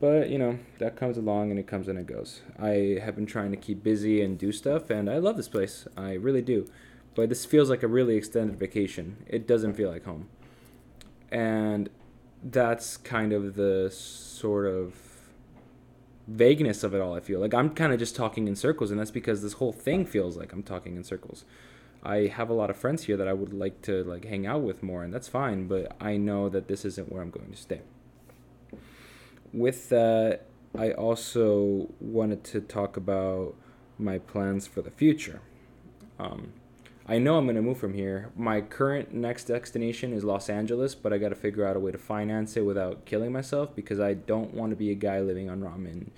But, 0.01 0.29
you 0.29 0.39
know, 0.39 0.57
that 0.79 0.97
comes 0.97 1.15
along 1.15 1.51
and 1.51 1.59
it 1.59 1.67
comes 1.67 1.87
and 1.87 1.97
it 1.99 2.07
goes. 2.07 2.41
I 2.59 2.99
have 3.01 3.15
been 3.15 3.27
trying 3.27 3.51
to 3.51 3.57
keep 3.57 3.83
busy 3.83 4.21
and 4.21 4.37
do 4.37 4.51
stuff 4.51 4.89
and 4.89 5.09
I 5.09 5.19
love 5.19 5.37
this 5.37 5.47
place. 5.47 5.87
I 5.95 6.13
really 6.13 6.41
do. 6.41 6.67
But 7.13 7.29
this 7.29 7.45
feels 7.45 7.69
like 7.69 7.83
a 7.83 7.87
really 7.87 8.15
extended 8.15 8.59
vacation. 8.59 9.23
It 9.27 9.47
doesn't 9.47 9.73
feel 9.73 9.91
like 9.91 10.05
home. 10.05 10.27
And 11.31 11.89
that's 12.43 12.97
kind 12.97 13.31
of 13.31 13.55
the 13.55 13.89
sort 13.91 14.65
of 14.65 14.95
vagueness 16.27 16.83
of 16.83 16.95
it 16.95 17.01
all. 17.01 17.13
I 17.13 17.19
feel 17.19 17.39
like 17.39 17.53
I'm 17.53 17.69
kind 17.69 17.93
of 17.93 17.99
just 17.99 18.15
talking 18.15 18.47
in 18.47 18.55
circles, 18.55 18.91
and 18.91 18.99
that's 18.99 19.11
because 19.11 19.41
this 19.41 19.53
whole 19.53 19.73
thing 19.73 20.05
feels 20.05 20.37
like 20.37 20.53
I'm 20.53 20.63
talking 20.63 20.95
in 20.95 21.03
circles. 21.03 21.45
I 22.03 22.27
have 22.27 22.49
a 22.49 22.53
lot 22.53 22.69
of 22.69 22.77
friends 22.77 23.03
here 23.03 23.17
that 23.17 23.27
I 23.27 23.33
would 23.33 23.53
like 23.53 23.81
to 23.83 24.03
like 24.03 24.25
hang 24.25 24.47
out 24.47 24.61
with 24.61 24.81
more, 24.81 25.03
and 25.03 25.13
that's 25.13 25.27
fine. 25.27 25.67
But 25.67 25.95
I 25.99 26.17
know 26.17 26.49
that 26.49 26.67
this 26.67 26.85
isn't 26.85 27.11
where 27.11 27.21
I'm 27.21 27.29
going 27.29 27.51
to 27.51 27.57
stay. 27.57 27.81
With 29.53 29.89
that, 29.89 30.45
I 30.77 30.91
also 30.91 31.89
wanted 31.99 32.43
to 32.45 32.61
talk 32.61 32.95
about 32.95 33.55
my 33.97 34.17
plans 34.19 34.67
for 34.67 34.81
the 34.81 34.91
future. 34.91 35.41
Um, 36.17 36.53
I 37.07 37.17
know 37.17 37.37
I'm 37.37 37.45
going 37.45 37.55
to 37.55 37.61
move 37.61 37.77
from 37.77 37.93
here. 37.93 38.31
My 38.37 38.61
current 38.61 39.13
next 39.13 39.45
destination 39.45 40.13
is 40.13 40.23
Los 40.23 40.49
Angeles, 40.49 40.95
but 40.95 41.11
I 41.11 41.17
got 41.17 41.29
to 41.29 41.35
figure 41.35 41.65
out 41.65 41.75
a 41.75 41.79
way 41.79 41.91
to 41.91 41.97
finance 41.97 42.55
it 42.55 42.61
without 42.61 43.05
killing 43.05 43.31
myself 43.31 43.75
because 43.75 43.99
I 43.99 44.13
don't 44.13 44.53
want 44.53 44.69
to 44.69 44.75
be 44.75 44.91
a 44.91 44.95
guy 44.95 45.19
living 45.19 45.49
on 45.49 45.61
ramen 45.61 46.11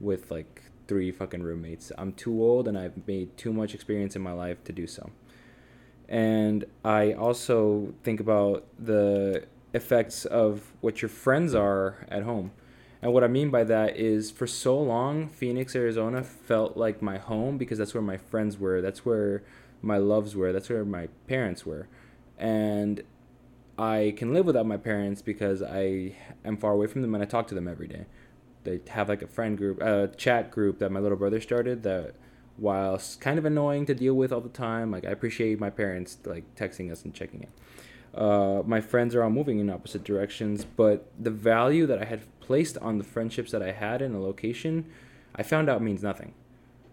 with 0.00 0.30
like 0.30 0.62
three 0.88 1.12
fucking 1.12 1.42
roommates. 1.42 1.92
I'm 1.96 2.12
too 2.12 2.42
old 2.42 2.66
and 2.66 2.76
I've 2.76 3.06
made 3.06 3.36
too 3.36 3.52
much 3.52 3.74
experience 3.74 4.16
in 4.16 4.22
my 4.22 4.32
life 4.32 4.64
to 4.64 4.72
do 4.72 4.88
so. 4.88 5.10
And 6.08 6.64
I 6.84 7.12
also 7.12 7.94
think 8.02 8.18
about 8.18 8.66
the 8.76 9.44
effects 9.72 10.24
of 10.24 10.72
what 10.80 11.00
your 11.00 11.10
friends 11.10 11.54
are 11.54 12.06
at 12.08 12.24
home. 12.24 12.50
And 13.02 13.12
what 13.12 13.24
I 13.24 13.28
mean 13.28 13.50
by 13.50 13.64
that 13.64 13.96
is 13.96 14.30
for 14.30 14.46
so 14.46 14.78
long, 14.78 15.28
Phoenix, 15.28 15.74
Arizona 15.74 16.22
felt 16.22 16.76
like 16.76 17.00
my 17.00 17.18
home 17.18 17.56
because 17.56 17.78
that's 17.78 17.94
where 17.94 18.02
my 18.02 18.18
friends 18.18 18.58
were. 18.58 18.82
That's 18.82 19.06
where 19.06 19.42
my 19.80 19.96
loves 19.96 20.36
were. 20.36 20.52
That's 20.52 20.68
where 20.68 20.84
my 20.84 21.08
parents 21.26 21.64
were. 21.64 21.88
And 22.38 23.02
I 23.78 24.14
can 24.16 24.34
live 24.34 24.44
without 24.44 24.66
my 24.66 24.76
parents 24.76 25.22
because 25.22 25.62
I 25.62 26.14
am 26.44 26.58
far 26.58 26.72
away 26.72 26.86
from 26.86 27.00
them 27.00 27.14
and 27.14 27.22
I 27.22 27.26
talk 27.26 27.48
to 27.48 27.54
them 27.54 27.66
every 27.66 27.88
day. 27.88 28.04
They 28.64 28.80
have 28.90 29.08
like 29.08 29.22
a 29.22 29.26
friend 29.26 29.56
group, 29.56 29.80
a 29.80 30.08
chat 30.08 30.50
group 30.50 30.78
that 30.80 30.92
my 30.92 31.00
little 31.00 31.16
brother 31.16 31.40
started 31.40 31.82
that 31.84 32.14
while 32.58 33.00
kind 33.20 33.38
of 33.38 33.46
annoying 33.46 33.86
to 33.86 33.94
deal 33.94 34.12
with 34.12 34.32
all 34.32 34.42
the 34.42 34.50
time, 34.50 34.90
like 34.90 35.06
I 35.06 35.10
appreciate 35.10 35.58
my 35.58 35.70
parents 35.70 36.18
like 36.26 36.54
texting 36.56 36.92
us 36.92 37.02
and 37.04 37.14
checking 37.14 37.40
in. 37.40 37.48
Uh, 38.14 38.62
my 38.66 38.80
friends 38.80 39.14
are 39.14 39.22
all 39.22 39.30
moving 39.30 39.58
in 39.60 39.70
opposite 39.70 40.04
directions, 40.04 40.64
but 40.64 41.10
the 41.18 41.30
value 41.30 41.86
that 41.86 42.00
I 42.00 42.04
had 42.04 42.22
placed 42.40 42.76
on 42.78 42.98
the 42.98 43.04
friendships 43.04 43.52
that 43.52 43.62
I 43.62 43.72
had 43.72 44.02
in 44.02 44.14
a 44.14 44.20
location, 44.20 44.86
I 45.34 45.42
found 45.42 45.68
out 45.68 45.82
means 45.82 46.02
nothing. 46.02 46.34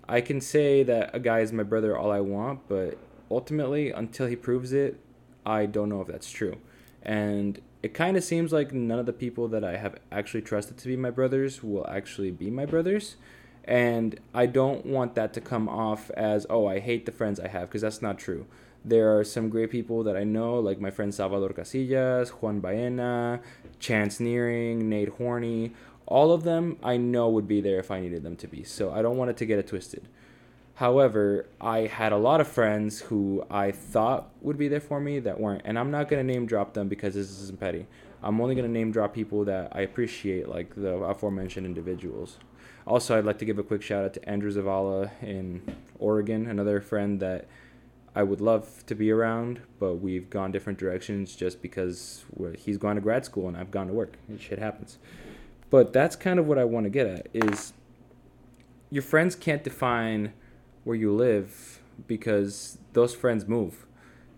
I 0.07 0.21
can 0.21 0.39
say 0.39 0.83
that 0.83 1.09
a 1.13 1.19
guy 1.19 1.39
is 1.39 1.51
my 1.51 1.63
brother 1.63 1.97
all 1.97 2.11
I 2.11 2.19
want, 2.19 2.67
but 2.67 2.97
ultimately, 3.29 3.91
until 3.91 4.27
he 4.27 4.35
proves 4.35 4.71
it, 4.71 4.99
I 5.45 5.65
don't 5.65 5.89
know 5.89 6.01
if 6.01 6.07
that's 6.07 6.29
true. 6.29 6.57
And 7.01 7.59
it 7.83 7.93
kind 7.93 8.17
of 8.17 8.23
seems 8.23 8.53
like 8.53 8.73
none 8.73 8.99
of 8.99 9.05
the 9.05 9.13
people 9.13 9.47
that 9.49 9.63
I 9.63 9.77
have 9.77 9.95
actually 10.11 10.41
trusted 10.41 10.77
to 10.77 10.87
be 10.87 10.95
my 10.95 11.09
brothers 11.09 11.63
will 11.63 11.87
actually 11.87 12.31
be 12.31 12.49
my 12.49 12.65
brothers. 12.65 13.15
And 13.63 14.19
I 14.33 14.45
don't 14.45 14.85
want 14.85 15.15
that 15.15 15.33
to 15.33 15.41
come 15.41 15.67
off 15.67 16.09
as, 16.11 16.45
oh, 16.49 16.67
I 16.67 16.79
hate 16.79 17.05
the 17.05 17.11
friends 17.11 17.39
I 17.39 17.49
have, 17.49 17.63
because 17.63 17.81
that's 17.81 18.01
not 18.01 18.17
true. 18.17 18.45
There 18.87 19.17
are 19.17 19.23
some 19.23 19.49
great 19.49 19.69
people 19.69 20.03
that 20.03 20.15
I 20.15 20.23
know, 20.23 20.59
like 20.59 20.79
my 20.79 20.91
friend 20.91 21.13
Salvador 21.13 21.49
Casillas, 21.49 22.29
Juan 22.29 22.61
Baena, 22.61 23.41
Chance 23.79 24.19
Nearing, 24.19 24.89
Nate 24.89 25.09
Horney 25.09 25.73
all 26.07 26.31
of 26.31 26.43
them 26.43 26.77
I 26.81 26.97
know 26.97 27.29
would 27.29 27.47
be 27.47 27.61
there 27.61 27.79
if 27.79 27.91
I 27.91 27.99
needed 27.99 28.23
them 28.23 28.37
to 28.37 28.47
be. 28.47 28.63
So 28.63 28.91
I 28.91 29.01
don't 29.01 29.17
want 29.17 29.29
it 29.29 29.37
to 29.37 29.45
get 29.45 29.59
it 29.59 29.67
twisted. 29.67 30.07
However, 30.75 31.47
I 31.59 31.79
had 31.87 32.11
a 32.11 32.17
lot 32.17 32.39
of 32.39 32.47
friends 32.47 33.01
who 33.01 33.45
I 33.49 33.71
thought 33.71 34.29
would 34.41 34.57
be 34.57 34.67
there 34.67 34.79
for 34.79 34.99
me 34.99 35.19
that 35.19 35.39
weren't. 35.39 35.63
And 35.65 35.77
I'm 35.77 35.91
not 35.91 36.07
going 36.07 36.25
to 36.25 36.33
name 36.33 36.45
drop 36.45 36.73
them 36.73 36.87
because 36.87 37.15
this 37.15 37.29
isn't 37.41 37.59
petty. 37.59 37.87
I'm 38.23 38.39
only 38.39 38.55
going 38.55 38.65
to 38.65 38.71
name 38.71 38.91
drop 38.91 39.13
people 39.13 39.43
that 39.45 39.71
I 39.75 39.81
appreciate, 39.81 40.47
like 40.47 40.75
the 40.75 40.95
aforementioned 40.95 41.65
individuals. 41.65 42.37
Also, 42.85 43.17
I'd 43.17 43.25
like 43.25 43.39
to 43.39 43.45
give 43.45 43.59
a 43.59 43.63
quick 43.63 43.81
shout 43.81 44.05
out 44.05 44.13
to 44.13 44.29
Andrew 44.29 44.51
Zavala 44.51 45.11
in 45.21 45.61
Oregon, 45.99 46.47
another 46.47 46.79
friend 46.79 47.19
that 47.19 47.47
I 48.17 48.23
would 48.23 48.41
love 48.41 48.83
to 48.87 48.95
be 48.95 49.11
around, 49.11 49.61
but 49.79 49.97
we've 49.97 50.27
gone 50.27 50.51
different 50.51 50.79
directions 50.79 51.35
just 51.35 51.61
because 51.61 52.25
he's 52.57 52.79
gone 52.79 52.95
to 52.95 53.01
grad 53.01 53.25
school 53.25 53.47
and 53.47 53.55
I've 53.55 53.69
gone 53.69 53.85
to 53.85 53.93
work. 53.93 54.17
And 54.27 54.41
shit 54.41 54.57
happens. 54.57 54.97
But 55.69 55.93
that's 55.93 56.15
kind 56.15 56.39
of 56.39 56.47
what 56.47 56.57
I 56.57 56.63
want 56.63 56.85
to 56.85 56.89
get 56.89 57.05
at 57.05 57.27
is 57.31 57.73
your 58.89 59.03
friends 59.03 59.35
can't 59.35 59.63
define 59.63 60.33
where 60.83 60.95
you 60.95 61.13
live 61.13 61.79
because 62.07 62.79
those 62.93 63.13
friends 63.13 63.47
move. 63.47 63.85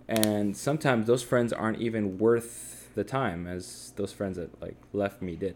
And 0.10 0.58
sometimes 0.58 1.08
those 1.08 1.24
friends 1.24 1.54
aren't 1.54 1.80
even 1.80 2.18
worth 2.18 2.90
the 2.96 3.06
time 3.06 3.48
as 3.48 3.94
those 3.96 4.12
friends 4.12 4.36
that 4.36 4.62
like 4.62 4.76
left 4.92 5.22
me 5.22 5.38
did. 5.38 5.56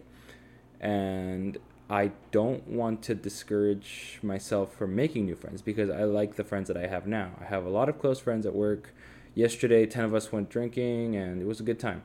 And 0.79 1.57
I 1.89 2.12
don't 2.32 2.67
want 2.67 3.02
to 3.04 3.15
discourage 3.15 4.19
myself 4.24 4.74
from 4.74 4.96
making 4.96 5.26
new 5.26 5.36
friends 5.36 5.62
because 5.62 5.89
I 5.89 6.04
like 6.04 6.36
the 6.36 6.43
friends 6.43 6.67
that 6.69 6.78
I 6.78 6.88
have 6.88 7.06
now. 7.06 7.32
I 7.41 7.46
have 7.46 7.65
a 7.65 7.69
lot 7.69 7.89
of 7.89 8.00
close 8.00 8.19
friends 8.19 8.46
at 8.46 8.56
work. 8.56 8.93
Yesterday, 9.36 9.86
10 9.86 10.06
of 10.06 10.13
us 10.13 10.32
went 10.32 10.50
drinking 10.50 11.15
and 11.15 11.41
it 11.41 11.46
was 11.46 11.60
a 11.60 11.63
good 11.63 11.80
time. 11.80 12.04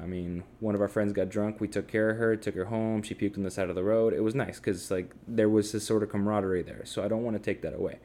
I 0.00 0.06
mean, 0.06 0.42
one 0.60 0.74
of 0.74 0.80
our 0.80 0.88
friends 0.88 1.12
got 1.12 1.28
drunk. 1.28 1.60
We 1.60 1.68
took 1.68 1.88
care 1.88 2.10
of 2.10 2.16
her, 2.18 2.36
took 2.36 2.54
her 2.54 2.66
home. 2.66 3.02
She 3.02 3.14
puked 3.14 3.38
on 3.38 3.44
the 3.44 3.50
side 3.50 3.68
of 3.68 3.74
the 3.74 3.84
road. 3.84 4.12
It 4.12 4.22
was 4.22 4.34
nice 4.34 4.58
because 4.58 4.90
like 4.90 5.14
there 5.26 5.48
was 5.48 5.72
this 5.72 5.86
sort 5.86 6.02
of 6.02 6.10
camaraderie 6.10 6.62
there. 6.62 6.84
So 6.84 7.04
I 7.04 7.08
don't 7.08 7.22
want 7.22 7.36
to 7.36 7.42
take 7.42 7.62
that 7.62 7.74
away, 7.74 7.98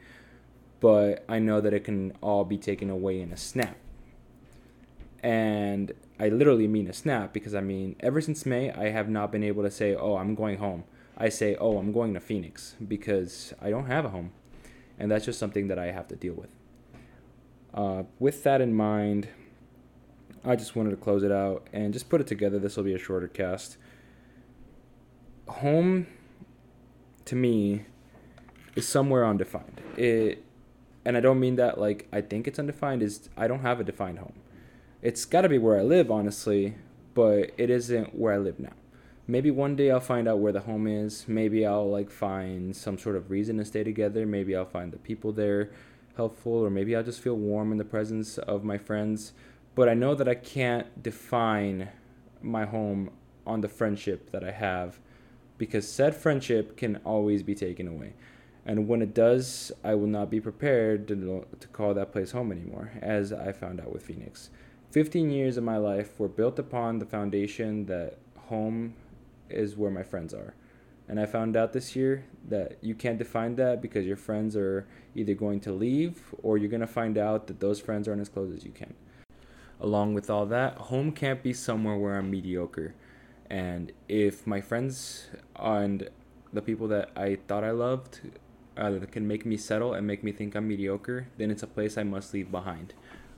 but 0.80 1.24
I 1.28 1.38
know 1.38 1.60
that 1.60 1.74
it 1.74 1.84
can 1.84 2.12
all 2.20 2.44
be 2.44 2.58
taken 2.58 2.90
away 2.90 3.20
in 3.20 3.32
a 3.32 3.36
snap. 3.36 3.76
And 5.22 5.92
I 6.18 6.28
literally 6.28 6.68
mean 6.68 6.88
a 6.88 6.92
snap 6.92 7.32
because 7.32 7.54
I 7.54 7.60
mean, 7.60 7.96
ever 8.00 8.20
since 8.20 8.46
May, 8.46 8.70
I 8.70 8.90
have 8.90 9.08
not 9.08 9.32
been 9.32 9.42
able 9.42 9.62
to 9.64 9.70
say, 9.70 9.94
"Oh, 9.94 10.16
I'm 10.16 10.34
going 10.34 10.58
home." 10.58 10.84
I 11.20 11.28
say, 11.28 11.54
"Oh, 11.60 11.78
I'm 11.78 11.92
going 11.92 12.14
to 12.14 12.20
Phoenix" 12.20 12.74
because 12.88 13.54
I 13.62 13.70
don't 13.70 13.86
have 13.86 14.04
a 14.04 14.08
home, 14.08 14.32
and 14.98 15.08
that's 15.10 15.24
just 15.24 15.38
something 15.38 15.68
that 15.68 15.78
I 15.78 15.92
have 15.92 16.08
to 16.08 16.16
deal 16.16 16.34
with. 16.34 16.50
Uh, 17.72 18.02
with 18.18 18.42
that 18.42 18.60
in 18.60 18.74
mind 18.74 19.28
I 20.44 20.56
just 20.56 20.74
wanted 20.74 20.90
to 20.90 20.96
close 20.96 21.22
it 21.22 21.32
out 21.32 21.66
and 21.72 21.92
just 21.92 22.08
put 22.08 22.20
it 22.20 22.26
together. 22.26 22.58
This 22.58 22.76
will 22.76 22.84
be 22.84 22.94
a 22.94 22.98
shorter 22.98 23.28
cast. 23.28 23.76
Home, 25.48 26.06
to 27.26 27.36
me, 27.36 27.84
is 28.74 28.88
somewhere 28.88 29.26
undefined. 29.26 29.80
It, 29.96 30.42
and 31.04 31.16
I 31.16 31.20
don't 31.20 31.40
mean 31.40 31.56
that 31.56 31.78
like 31.78 32.08
I 32.12 32.22
think 32.22 32.48
it's 32.48 32.58
undefined. 32.58 33.02
Is 33.02 33.28
I 33.36 33.48
don't 33.48 33.60
have 33.60 33.80
a 33.80 33.84
defined 33.84 34.20
home. 34.20 34.34
It's 35.02 35.24
got 35.24 35.42
to 35.42 35.48
be 35.48 35.58
where 35.58 35.78
I 35.78 35.82
live, 35.82 36.10
honestly, 36.10 36.76
but 37.14 37.50
it 37.58 37.68
isn't 37.68 38.14
where 38.18 38.32
I 38.32 38.38
live 38.38 38.58
now. 38.60 38.72
Maybe 39.30 39.50
one 39.50 39.76
day 39.76 39.90
I'll 39.90 40.00
find 40.00 40.26
out 40.26 40.40
where 40.40 40.52
the 40.52 40.60
home 40.60 40.86
is. 40.86 41.26
Maybe 41.28 41.64
I'll 41.64 41.90
like 41.90 42.10
find 42.10 42.74
some 42.74 42.98
sort 42.98 43.16
of 43.16 43.30
reason 43.30 43.58
to 43.58 43.64
stay 43.64 43.84
together. 43.84 44.26
Maybe 44.26 44.56
I'll 44.56 44.64
find 44.64 44.92
the 44.92 44.98
people 44.98 45.32
there 45.32 45.70
helpful, 46.16 46.52
or 46.52 46.70
maybe 46.70 46.96
I'll 46.96 47.04
just 47.04 47.20
feel 47.20 47.36
warm 47.36 47.72
in 47.72 47.78
the 47.78 47.84
presence 47.84 48.36
of 48.38 48.64
my 48.64 48.76
friends 48.76 49.32
but 49.74 49.88
I 49.88 49.94
know 49.94 50.14
that 50.14 50.28
I 50.28 50.34
can't 50.34 51.02
define 51.02 51.88
my 52.42 52.64
home 52.64 53.10
on 53.46 53.60
the 53.60 53.68
friendship 53.68 54.30
that 54.30 54.44
I 54.44 54.50
have 54.50 54.98
because 55.58 55.88
said 55.88 56.14
friendship 56.14 56.76
can 56.76 56.96
always 57.04 57.42
be 57.42 57.54
taken 57.54 57.86
away. 57.86 58.14
And 58.66 58.88
when 58.88 59.02
it 59.02 59.14
does, 59.14 59.72
I 59.82 59.94
will 59.94 60.06
not 60.06 60.30
be 60.30 60.40
prepared 60.40 61.08
to, 61.08 61.46
to 61.58 61.68
call 61.68 61.94
that 61.94 62.12
place 62.12 62.32
home 62.32 62.52
anymore, 62.52 62.92
as 63.00 63.32
I 63.32 63.52
found 63.52 63.80
out 63.80 63.92
with 63.92 64.02
Phoenix. 64.02 64.50
15 64.90 65.30
years 65.30 65.56
of 65.56 65.64
my 65.64 65.76
life 65.76 66.18
were 66.18 66.28
built 66.28 66.58
upon 66.58 66.98
the 66.98 67.06
foundation 67.06 67.86
that 67.86 68.18
home 68.36 68.94
is 69.50 69.76
where 69.76 69.90
my 69.90 70.02
friends 70.02 70.32
are. 70.34 70.54
And 71.08 71.18
I 71.18 71.26
found 71.26 71.56
out 71.56 71.72
this 71.72 71.96
year 71.96 72.24
that 72.48 72.78
you 72.80 72.94
can't 72.94 73.18
define 73.18 73.56
that 73.56 73.82
because 73.82 74.06
your 74.06 74.16
friends 74.16 74.56
are 74.56 74.86
either 75.14 75.34
going 75.34 75.60
to 75.60 75.72
leave 75.72 76.34
or 76.42 76.56
you're 76.56 76.70
going 76.70 76.80
to 76.80 76.86
find 76.86 77.18
out 77.18 77.48
that 77.48 77.58
those 77.58 77.80
friends 77.80 78.06
aren't 78.06 78.20
as 78.20 78.28
close 78.28 78.54
as 78.54 78.64
you 78.64 78.70
can 78.70 78.94
along 79.80 80.14
with 80.14 80.30
all 80.30 80.46
that, 80.46 80.76
home 80.76 81.10
can't 81.10 81.42
be 81.42 81.52
somewhere 81.52 81.96
where 81.96 82.16
I'm 82.16 82.30
mediocre. 82.30 82.94
And 83.48 83.92
if 84.08 84.46
my 84.46 84.60
friends 84.60 85.28
and 85.56 86.08
the 86.52 86.62
people 86.62 86.86
that 86.88 87.10
I 87.16 87.38
thought 87.48 87.64
I 87.64 87.70
loved 87.70 88.20
uh, 88.76 88.98
can 89.10 89.26
make 89.26 89.44
me 89.44 89.56
settle 89.56 89.94
and 89.94 90.06
make 90.06 90.22
me 90.22 90.32
think 90.32 90.54
I'm 90.54 90.68
mediocre, 90.68 91.28
then 91.38 91.50
it's 91.50 91.62
a 91.62 91.66
place 91.66 91.98
I 91.98 92.02
must 92.02 92.32
leave 92.34 92.50
behind. 92.50 92.94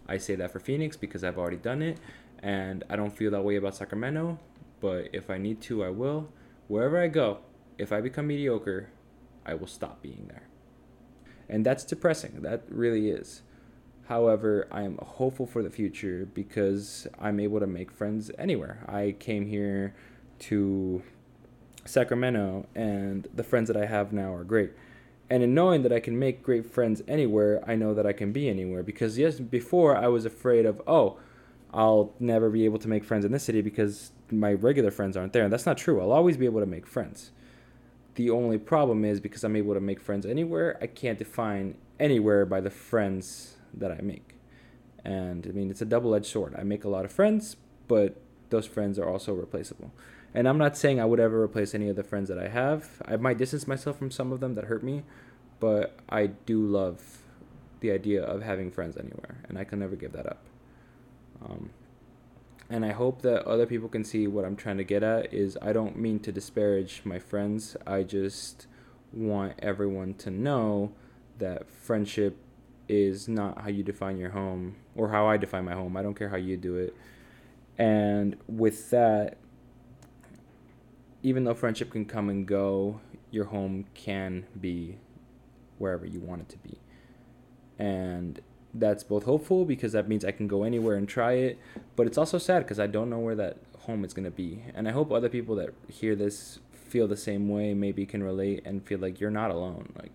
I 0.09 0.19
say 0.19 0.35
that 0.35 0.51
for 0.51 0.59
Phoenix 0.59 0.97
because 0.97 1.25
I've 1.25 1.39
already 1.39 1.57
done 1.57 1.81
it, 1.81 1.99
and 2.43 2.85
I 2.91 2.97
don't 2.97 3.17
feel 3.17 3.31
that 3.31 3.43
way 3.43 3.57
about 3.57 3.77
Sacramento. 3.77 4.39
But 4.83 5.09
if 5.13 5.31
I 5.31 5.39
need 5.39 5.63
to, 5.63 5.85
I 5.85 5.89
will. 5.89 6.29
Wherever 6.67 7.01
I 7.01 7.07
go, 7.07 7.39
if 7.79 7.93
I 7.93 8.01
become 8.01 8.27
mediocre, 8.27 8.91
I 9.47 9.55
will 9.55 9.69
stop 9.69 10.03
being 10.03 10.27
there. 10.29 10.49
And 11.49 11.65
that's 11.65 11.85
depressing. 11.85 12.43
That 12.43 12.65
really 12.69 13.09
is. 13.09 13.43
However, 14.09 14.67
I 14.73 14.83
am 14.83 14.99
hopeful 14.99 15.47
for 15.47 15.63
the 15.63 15.71
future 15.71 16.29
because 16.35 17.07
I'm 17.21 17.39
able 17.39 17.61
to 17.61 17.67
make 17.67 17.93
friends 17.93 18.31
anywhere. 18.37 18.85
I 18.89 19.15
came 19.21 19.47
here 19.47 19.95
to 20.41 21.03
Sacramento, 21.85 22.67
and 22.75 23.29
the 23.33 23.45
friends 23.45 23.69
that 23.69 23.77
I 23.77 23.87
have 23.87 24.13
now 24.13 24.35
are 24.35 24.45
great. 24.45 24.73
And 25.31 25.45
in 25.45 25.55
knowing 25.55 25.83
that 25.83 25.93
I 25.93 26.01
can 26.01 26.19
make 26.19 26.43
great 26.43 26.67
friends 26.67 27.03
anywhere, 27.07 27.63
I 27.67 27.77
know 27.77 27.95
that 27.95 28.07
I 28.07 28.13
can 28.13 28.33
be 28.33 28.49
anywhere. 28.49 28.83
Because 28.83 29.17
yes, 29.17 29.39
before 29.39 29.97
I 29.97 30.09
was 30.09 30.25
afraid 30.25 30.67
of, 30.67 30.83
oh, 30.87 31.19
I'll 31.73 32.13
never 32.21 32.51
be 32.51 32.65
able 32.65 32.79
to 32.81 32.89
make 32.89 33.05
friends 33.05 33.25
in 33.25 33.33
this 33.33 33.45
city 33.45 33.63
because 33.63 34.13
my 34.31 34.53
regular 34.53 34.91
friends 34.91 35.17
aren't 35.17 35.33
there. 35.33 35.45
And 35.45 35.53
that's 35.53 35.67
not 35.67 35.79
true. 35.79 36.01
I'll 36.01 36.13
always 36.13 36.37
be 36.37 36.45
able 36.45 36.61
to 36.61 36.67
make 36.67 36.87
friends. 36.87 37.31
The 38.15 38.31
only 38.31 38.59
problem 38.59 39.05
is 39.05 39.21
because 39.21 39.43
I'm 39.43 39.57
able 39.57 39.73
to 39.75 39.81
make 39.81 40.01
friends 40.01 40.27
anywhere, 40.27 40.77
I 40.83 40.87
can't 40.87 41.19
define 41.19 41.77
anywhere 41.99 42.45
by 42.45 42.61
the 42.61 42.71
friends 42.71 43.57
that 43.73 43.91
I 43.91 44.03
make. 44.03 44.35
And 45.05 45.47
I 45.47 45.51
mean, 45.51 45.71
it's 45.71 45.81
a 45.81 45.87
double 45.87 46.15
edged 46.15 46.27
sword. 46.27 46.55
I 46.59 46.63
make 46.63 46.85
a 46.85 46.89
lot 46.89 47.07
of 47.07 47.13
friends, 47.13 47.57
but 47.89 48.17
those 48.51 48.67
friends 48.67 48.99
are 48.99 49.09
also 49.09 49.33
replaceable. 49.33 49.93
And 50.35 50.47
I'm 50.47 50.59
not 50.59 50.77
saying 50.77 51.01
I 51.01 51.05
would 51.07 51.21
ever 51.21 51.43
replace 51.43 51.75
any 51.75 51.89
of 51.89 51.97
the 51.97 52.03
friends 52.03 52.29
that 52.29 52.39
I 52.39 52.49
have. 52.49 53.03
I 53.07 53.17
might 53.17 53.39
distance 53.39 53.67
myself 53.67 53.99
from 53.99 54.11
some 54.11 54.31
of 54.31 54.41
them 54.41 54.55
that 54.55 54.65
hurt 54.65 54.83
me, 54.83 55.05
but 55.59 55.99
I 56.09 56.27
do 56.27 56.65
love 56.67 57.19
the 57.81 57.91
idea 57.91 58.23
of 58.23 58.43
having 58.43 58.71
friends 58.71 58.97
anywhere, 58.97 59.43
and 59.49 59.59
I 59.59 59.65
can 59.65 59.79
never 59.79 59.97
give 59.97 60.13
that 60.13 60.27
up. 60.27 60.45
Um, 61.45 61.71
and 62.71 62.85
I 62.85 62.93
hope 62.93 63.23
that 63.23 63.47
other 63.47 63.67
people 63.67 63.89
can 63.89 64.05
see 64.05 64.27
what 64.27 64.45
I'm 64.45 64.57
trying 64.57 64.79
to 64.79 64.85
get 64.85 65.03
at 65.03 65.33
is 65.33 65.59
I 65.61 65.73
don't 65.73 65.97
mean 65.97 66.21
to 66.21 66.33
disparage 66.33 67.03
my 67.05 67.19
friends. 67.19 67.77
I 67.87 68.03
just 68.03 68.67
want 69.13 69.55
everyone 69.59 70.15
to 70.15 70.31
know 70.31 70.93
that 71.39 71.69
friendship 71.69 72.39
is 72.89 73.29
not 73.29 73.63
how 73.63 73.69
you 73.69 73.83
define 73.83 74.17
your 74.17 74.31
home 74.31 74.77
or 74.95 75.11
how 75.11 75.27
I 75.27 75.37
define 75.37 75.65
my 75.65 75.75
home. 75.75 75.97
I 75.97 76.03
don't 76.03 76.15
care 76.15 76.29
how 76.29 76.37
you 76.37 76.57
do 76.57 76.77
it. 76.77 76.97
And 77.79 78.37
with 78.47 78.91
that, 78.91 79.37
even 81.23 81.45
though 81.45 81.55
friendship 81.55 81.91
can 81.91 82.05
come 82.05 82.29
and 82.29 82.47
go, 82.47 83.01
your 83.31 83.47
home 83.47 83.87
can 83.95 84.47
be 84.61 84.99
wherever 85.79 86.07
you 86.07 86.21
want 86.21 86.43
it 86.43 86.49
to 86.51 86.59
be. 86.59 86.79
And 87.79 88.41
that's 88.75 89.05
both 89.05 89.25
hopeful 89.25 89.65
because 89.65 89.93
that 89.93 90.09
means 90.09 90.25
I 90.25 90.31
can 90.31 90.49
go 90.49 90.65
anywhere 90.65 90.97
and 90.97 91.09
try 91.09 91.33
it, 91.33 91.59
but 91.97 92.07
it's 92.07 92.19
also 92.19 92.39
sad 92.39 92.61
because 92.61 92.81
I 92.81 92.87
don't 92.87 93.11
know 93.11 93.19
where 93.19 93.35
that 93.35 93.59
home 93.81 94.05
is 94.05 94.15
going 94.15 94.25
to 94.25 94.31
be. 94.31 94.65
And 94.75 94.89
I 94.89 94.93
hope 94.93 95.11
other 95.11 95.29
people 95.29 95.55
that 95.57 95.71
hear 95.89 96.15
this 96.15 96.59
feel 96.71 97.09
the 97.09 97.17
same 97.17 97.49
way, 97.49 97.75
maybe 97.75 98.07
can 98.07 98.23
relate 98.23 98.63
and 98.65 98.85
feel 98.85 98.99
like 98.99 99.21
you're 99.21 99.31
not 99.31 99.51
alone. 99.51 99.93
Like 99.99 100.13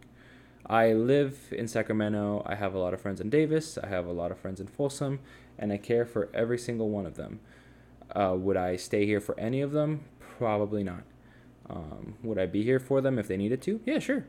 I 0.66 0.94
live 0.94 1.52
in 1.52 1.68
Sacramento, 1.68 2.44
I 2.46 2.56
have 2.56 2.74
a 2.74 2.80
lot 2.80 2.94
of 2.94 3.02
friends 3.02 3.22
in 3.22 3.30
Davis, 3.30 3.78
I 3.78 3.88
have 3.88 4.06
a 4.06 4.12
lot 4.12 4.32
of 4.32 4.40
friends 4.40 4.60
in 4.60 4.68
Folsom, 4.68 5.20
and 5.58 5.72
I 5.72 5.78
care 5.78 6.06
for 6.06 6.30
every 6.34 6.58
single 6.58 6.90
one 6.90 7.06
of 7.06 7.16
them. 7.16 7.40
Uh, 8.16 8.36
would 8.38 8.58
I 8.58 8.76
stay 8.76 9.06
here 9.06 9.20
for 9.20 9.40
any 9.40 9.62
of 9.62 9.72
them? 9.72 10.06
Probably 10.20 10.84
not. 10.84 11.04
Um, 11.70 12.16
would 12.24 12.38
I 12.38 12.46
be 12.46 12.64
here 12.64 12.80
for 12.80 13.02
them 13.02 13.20
if 13.20 13.28
they 13.28 13.38
needed 13.38 13.62
to? 13.64 13.82
Yeah, 13.86 14.00
sure. 14.00 14.26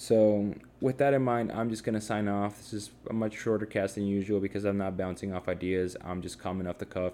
So, 0.00 0.54
with 0.80 0.96
that 0.96 1.12
in 1.12 1.20
mind, 1.20 1.52
I'm 1.52 1.68
just 1.68 1.84
going 1.84 1.94
to 1.94 2.00
sign 2.00 2.26
off. 2.26 2.56
This 2.56 2.72
is 2.72 2.90
a 3.10 3.12
much 3.12 3.36
shorter 3.36 3.66
cast 3.66 3.96
than 3.96 4.06
usual 4.06 4.40
because 4.40 4.64
I'm 4.64 4.78
not 4.78 4.96
bouncing 4.96 5.34
off 5.34 5.46
ideas. 5.46 5.94
I'm 6.02 6.22
just 6.22 6.38
coming 6.38 6.66
off 6.66 6.78
the 6.78 6.86
cuff. 6.86 7.12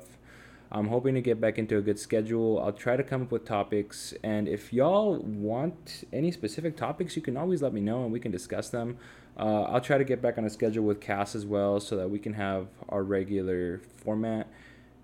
I'm 0.70 0.87
hoping 0.87 1.16
to 1.16 1.20
get 1.20 1.40
back 1.40 1.59
into 1.59 1.79
a 1.79 1.83
good 1.83 1.99
schedule. 1.99 2.62
I'll 2.62 2.70
try 2.70 2.96
to 2.96 3.03
come 3.03 3.22
up 3.22 3.33
with 3.33 3.44
topics. 3.44 4.14
And 4.22 4.46
if 4.46 4.72
y'all 4.72 5.16
want 5.18 6.05
any 6.12 6.31
specific 6.31 6.77
topics, 6.77 7.16
you 7.16 7.22
can 7.22 7.37
always 7.37 7.61
let 7.61 7.72
me 7.72 7.81
know 7.81 8.05
and 8.05 8.12
we 8.12 8.20
can 8.20 8.31
discuss 8.31 8.68
them. 8.68 8.99
Uh, 9.37 9.62
I'll 9.62 9.81
try 9.81 9.99
to 9.99 10.05
get 10.05 10.22
back 10.22 10.38
on 10.38 10.44
a 10.44 10.51
schedule 10.51 10.85
with 10.85 11.01
Cass 11.01 11.35
as 11.35 11.44
well 11.44 11.81
so 11.81 11.96
that 11.96 12.09
we 12.09 12.20
can 12.20 12.35
have 12.35 12.68
our 12.88 13.03
regular 13.03 13.81
format. 13.96 14.46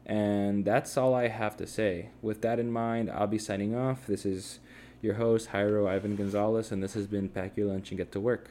And 0.07 0.65
that's 0.65 0.97
all 0.97 1.17
I 1.17 1.27
have 1.27 1.57
to 1.57 1.67
say. 1.67 2.11
With 2.23 2.43
that 2.43 2.61
in 2.61 2.71
mind, 2.71 3.11
I'll 3.11 3.27
be 3.27 3.39
signing 3.39 3.75
off. 3.75 4.07
This 4.07 4.25
is 4.25 4.61
your 5.03 5.15
host, 5.15 5.49
Jairo 5.49 5.89
Ivan 5.89 6.15
Gonzalez, 6.15 6.71
and 6.71 6.83
this 6.83 6.95
has 6.95 7.07
been 7.07 7.29
Pack 7.29 7.57
Your 7.57 7.67
Lunch 7.67 7.91
and 7.91 7.99
Get 7.99 8.13
to 8.13 8.21
Work. 8.21 8.49